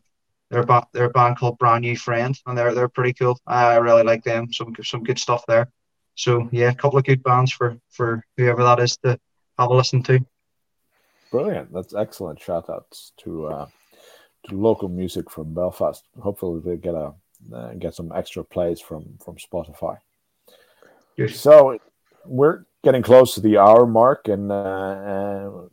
[0.52, 3.40] they're ba- they're a band called Brand New Friend, and they're they're pretty cool.
[3.48, 4.52] I really like them.
[4.54, 5.70] Some some good stuff there.
[6.20, 9.18] So yeah, a couple of good bands for for whoever that is to
[9.58, 10.20] have a listen to.
[11.32, 11.72] Brilliant!
[11.72, 12.42] That's excellent.
[12.42, 13.68] Shout outs to uh,
[14.48, 16.04] to local music from Belfast.
[16.20, 17.14] Hopefully they get a
[17.54, 20.00] uh, get some extra plays from from Spotify.
[21.16, 21.40] Yes.
[21.40, 21.80] So
[22.26, 25.68] we're getting close to the hour mark, and uh, uh,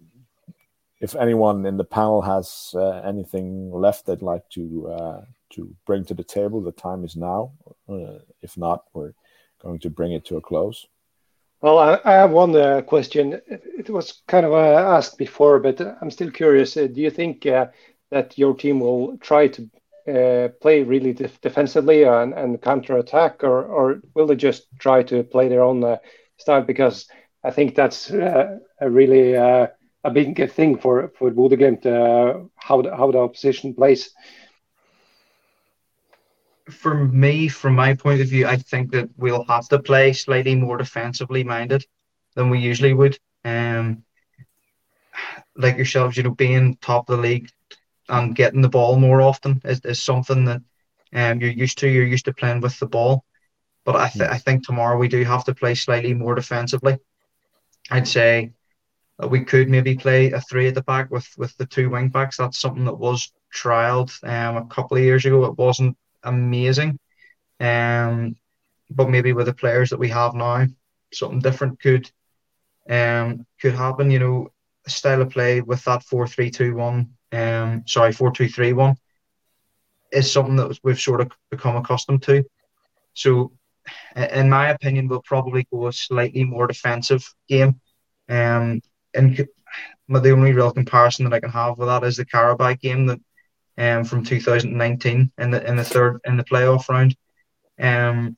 [1.01, 5.21] if anyone in the panel has uh, anything left they'd like to uh,
[5.55, 7.51] to bring to the table, the time is now.
[7.89, 9.13] Uh, if not, we're
[9.63, 10.87] going to bring it to a close?
[11.61, 13.41] Well, I, I have one uh, question.
[13.47, 16.77] It was kind of uh, asked before, but I'm still curious.
[16.77, 17.67] Uh, do you think uh,
[18.11, 19.71] that your team will try to
[20.07, 25.03] uh, play really def defensively and, and counter attack, or, or will they just try
[25.05, 25.97] to play their own uh,
[26.37, 26.63] style?
[26.63, 27.09] Because
[27.43, 29.71] I think that's a really a
[30.13, 31.85] big thing for for Bodø/Glimt,
[32.57, 34.11] how the, how the opposition plays
[36.71, 40.55] for me, from my point of view, I think that we'll have to play slightly
[40.55, 41.85] more defensively minded
[42.35, 43.19] than we usually would.
[43.45, 44.05] Um,
[45.57, 47.49] like yourselves, you know, being top of the league
[48.09, 50.63] and getting the ball more often is, is something that
[51.15, 51.89] um, you're used to.
[51.89, 53.25] You're used to playing with the ball.
[53.85, 56.99] But I, th- I think tomorrow we do have to play slightly more defensively.
[57.91, 58.53] I'd say
[59.29, 62.37] we could maybe play a three at the back with, with the two wing backs.
[62.37, 65.45] That's something that was trialed um, a couple of years ago.
[65.45, 65.97] It wasn't
[66.27, 66.99] amazing.
[67.61, 68.37] Um,
[68.91, 70.67] but maybe with the players that we have now,
[71.13, 72.11] something different could
[72.89, 74.11] um could happen.
[74.11, 74.49] You know,
[74.87, 78.97] style of play with that four three two one, um, sorry four two three one,
[80.13, 82.45] is something that we've sort of become accustomed to.
[83.15, 83.53] So,
[84.15, 87.81] in my opinion, we'll probably go a slightly more defensive game.
[88.29, 88.83] Um,
[89.15, 89.49] and
[90.09, 93.21] the only real comparison that I can have with that is the Qarabağ game that
[93.79, 97.17] um, from 2019 in the in the third in the playoff round.
[97.81, 98.37] Um,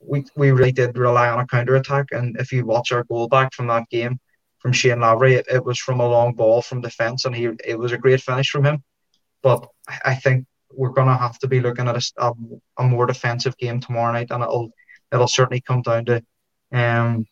[0.00, 3.28] we we really did rely on a counter attack, and if you watch our goal
[3.28, 4.20] back from that game
[4.58, 7.78] from Shane Lavery, it, it was from a long ball from defence, and he it
[7.78, 8.82] was a great finish from him.
[9.42, 9.66] But
[10.04, 12.32] I think we're going to have to be looking at a, a,
[12.78, 14.70] a, more defensive game tomorrow night, and it'll
[15.12, 16.22] it'll certainly come down to
[16.72, 17.26] um,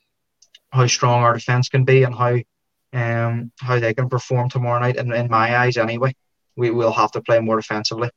[0.70, 2.38] how strong our defence can be and how
[2.92, 4.96] um, how they can perform tomorrow night.
[4.96, 6.14] In, in my eyes, anyway
[6.56, 8.10] we will have to play more defensively.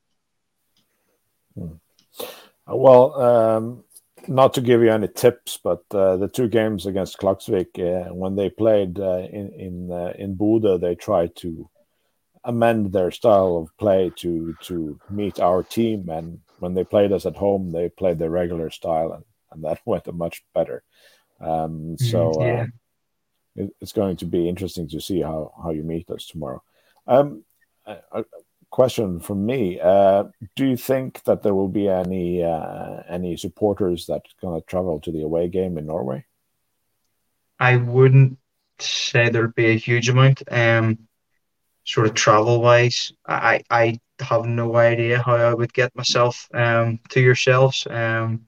[1.56, 1.74] Hmm.
[2.68, 3.84] Well, um,
[4.28, 8.36] not to give you any tips, but uh, the two games against Klaksvik, uh, when
[8.36, 11.70] they played uh, in in uh, in Bodø, they tried to
[12.44, 16.10] amend their style of play to to meet our team.
[16.10, 19.82] And when they played us at home, they played their regular style, and, and that
[19.86, 20.84] went much better.
[21.40, 22.62] Um, so mm, yeah.
[22.62, 22.66] Uh,
[23.58, 26.62] it, it's going to be interesting to see how how you meet us tomorrow.
[27.08, 27.44] Um,
[27.88, 28.26] a
[28.70, 29.80] question from me.
[29.80, 30.26] Uh,
[30.56, 35.22] do you think that there will be uh, any supporters that gonna travel to the
[35.24, 36.26] away game in Norway?
[37.60, 38.38] I wouldn't
[38.80, 41.08] say there'd be a huge amount, um,
[41.86, 43.14] sort of travel-wise.
[43.26, 47.88] I have no idea how I would get myself um, to yourselves.
[47.90, 48.48] Um,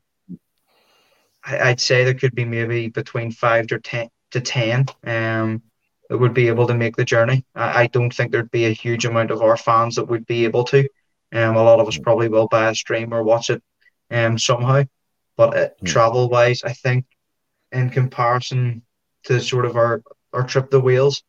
[1.43, 4.09] I'd say there could be maybe between five to ten
[6.09, 7.45] that would be able to make the journey.
[7.55, 10.45] I, I don't think there'd be a huge amount of our fans that would be
[10.45, 10.87] able to.
[11.31, 13.61] Um, a lot of us probably will buy a stream or watch it
[14.11, 14.83] um, somehow.
[15.37, 15.87] But uh, mm.
[15.87, 17.05] travel wise, I think
[17.71, 18.81] in comparison
[19.25, 20.01] to sort of our,
[20.33, 21.23] our trip to Wales,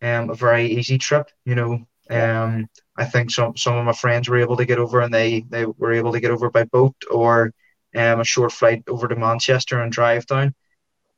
[0.00, 1.28] um, a very easy trip.
[1.44, 5.00] You know, um, I think some some of my friends were able to get over,
[5.00, 7.52] and they they were able to get over by boat or
[7.94, 10.54] um, a short flight over to Manchester and drive down.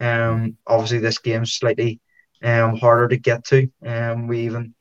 [0.00, 2.00] Um, obviously, this game's slightly
[2.42, 3.68] um, harder to get to.
[3.84, 4.74] Um, we even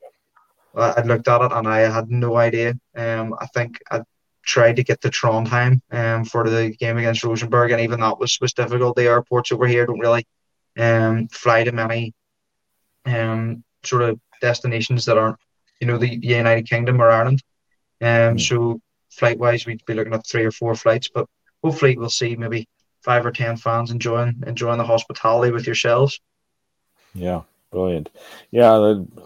[0.74, 2.74] I looked at it and I had no idea.
[2.96, 4.02] Um, I think I
[4.44, 8.38] tried to get to Trondheim um, for the game against Rosenborg, and even that was
[8.40, 8.96] was difficult.
[8.96, 10.26] The airports over here don't really
[10.78, 12.14] um, fly to many
[13.04, 15.36] um, sort of destinations that aren't,
[15.80, 17.42] you know, the United Kingdom or Ireland.
[18.00, 21.26] Um, so flight wise, we'd be looking at three or four flights, but
[21.62, 22.66] hopefully we'll see maybe
[23.04, 26.20] five or ten fans enjoying enjoying the hospitality with yourselves.
[27.14, 27.42] Yeah,
[27.72, 28.10] Brilliant.
[28.50, 28.70] Yeah,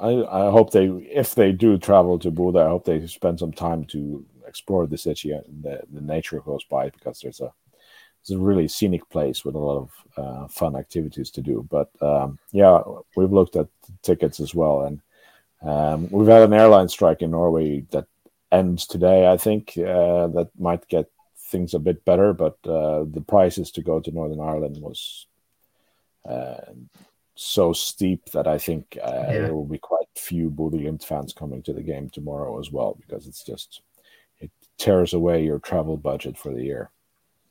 [0.00, 3.52] I, I hope they, if they do travel to Bodø, I hope they spend some
[3.52, 7.52] time to explore the city and the, the nature close by because there's a
[8.20, 11.66] it's a really scenic place with a lot of uh, fun activities to do.
[11.68, 12.82] But um, yeah,
[13.16, 13.68] we've looked at
[14.02, 15.00] tickets as well, and
[15.62, 18.06] um, we've had an airline strike in Norway that
[18.52, 19.28] ends today.
[19.30, 23.82] I think uh, that might get things a bit better, but uh, the prices to
[23.82, 25.26] go to Northern Ireland was
[26.28, 26.56] uh,
[27.36, 29.32] so steep that I think uh, yeah.
[29.32, 33.26] there will be quite few Bodø fans coming to the game tomorrow as well because
[33.26, 33.82] it's just
[34.40, 36.90] it tears away your travel budget for the year.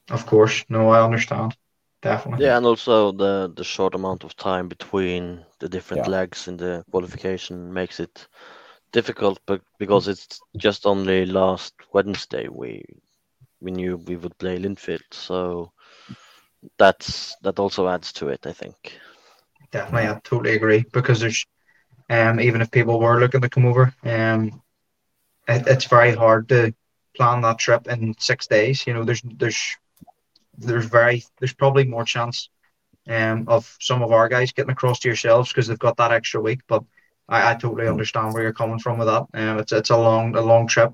[0.10, 1.56] Of course, no, I understand.
[2.02, 2.46] Definitely.
[2.46, 6.12] Yeah, and also the the short amount of time between the different yeah.
[6.12, 8.28] legs in the qualification makes it
[8.92, 12.84] difficult, but because it's just only last Wednesday we
[13.62, 15.72] we knew we would play Linfield, so
[16.78, 19.00] that's that also adds to it, I think.
[19.76, 21.46] Definitely, I totally agree because there's
[22.10, 24.62] um even if people were looking to come over, um
[25.48, 26.74] it, it's very hard to
[27.16, 28.88] plan that trip in six days.
[28.88, 29.62] You know, there's there's
[30.58, 32.50] there's very there's probably more chance
[33.10, 36.42] um of some of our guys getting across to yourselves because they've got that extra
[36.42, 36.62] week.
[36.68, 36.84] But
[37.30, 39.26] I, I totally understand where you're coming from with that.
[39.34, 40.94] Um, it's it's a long a long trip,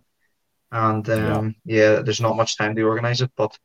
[0.72, 3.32] and um yeah, yeah there's not much time to organise it.
[3.38, 3.58] But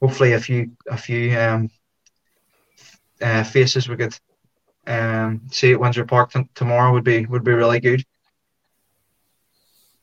[0.00, 1.70] hopefully, a few a few um
[3.20, 4.16] uh, faces we could
[4.86, 8.04] um see at Windsor Park t- tomorrow would be would be really good.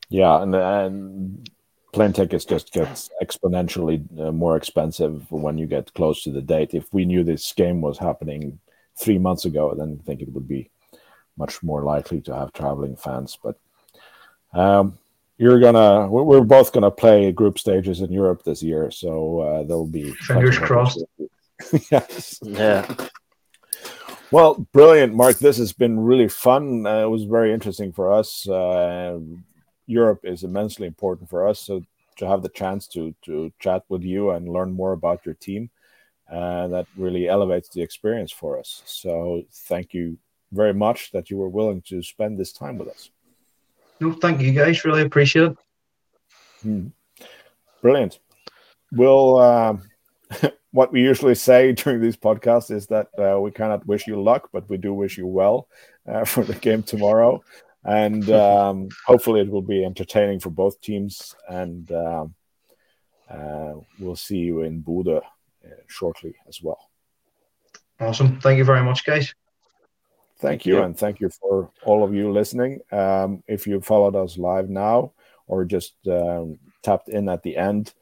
[0.08, 1.50] Yeah, and and
[1.92, 6.74] plane tickets just gets exponentially uh, more expensive when you get close to the date.
[6.74, 8.58] If we knew this game was happening
[8.96, 10.70] three months ago, then I think it would be
[11.36, 13.38] much more likely to have traveling fans.
[13.42, 13.58] But
[14.52, 14.98] um,
[15.38, 19.86] you're gonna, we're both gonna play group stages in Europe this year, so uh, there'll
[19.86, 21.04] be fingers crossed.
[21.90, 22.40] yes.
[22.42, 22.86] Yeah.
[24.30, 25.38] Well, brilliant, Mark.
[25.38, 26.86] This has been really fun.
[26.86, 28.48] Uh, it was very interesting for us.
[28.48, 29.18] Uh,
[29.86, 31.60] Europe is immensely important for us.
[31.60, 31.84] So
[32.16, 35.70] to have the chance to to chat with you and learn more about your team,
[36.30, 38.82] uh, that really elevates the experience for us.
[38.86, 40.18] So thank you
[40.52, 43.10] very much that you were willing to spend this time with us.
[44.00, 44.84] No, thank you guys.
[44.84, 45.56] Really appreciate it.
[46.62, 46.86] Hmm.
[47.82, 48.18] Brilliant.
[48.92, 49.80] We'll.
[50.74, 54.50] What we usually say during these podcasts is that uh, we cannot wish you luck,
[54.52, 55.68] but we do wish you well
[56.06, 57.42] uh, for the game tomorrow
[57.84, 61.34] and um, hopefully it will be entertaining for both teams.
[61.48, 62.34] And um,
[63.30, 66.90] uh, we'll see you in Bodø uh, shortly as well.
[68.00, 68.40] Awesome!
[68.40, 69.34] Thank you very much, guys.
[70.40, 72.80] Thank you, and thank you for all of you listening.
[72.90, 75.12] Um, if you followed us live now
[75.46, 77.94] or just um, tapped in at the end,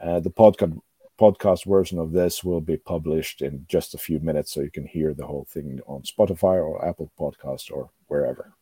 [0.00, 0.80] uh, the podcast
[1.20, 4.86] podcast version of this will be published in just a few minutes, so you can
[4.86, 8.54] hear the whole thing on Spotify or Apple Podcast or wherever.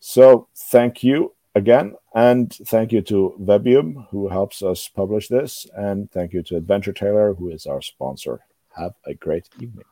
[0.00, 1.94] So thank you again.
[2.14, 5.66] And thank you to Webium, who helps us publish this.
[5.76, 8.40] And thank you to Adventure Taylor who is our sponsor.
[8.76, 9.91] Have a great evening.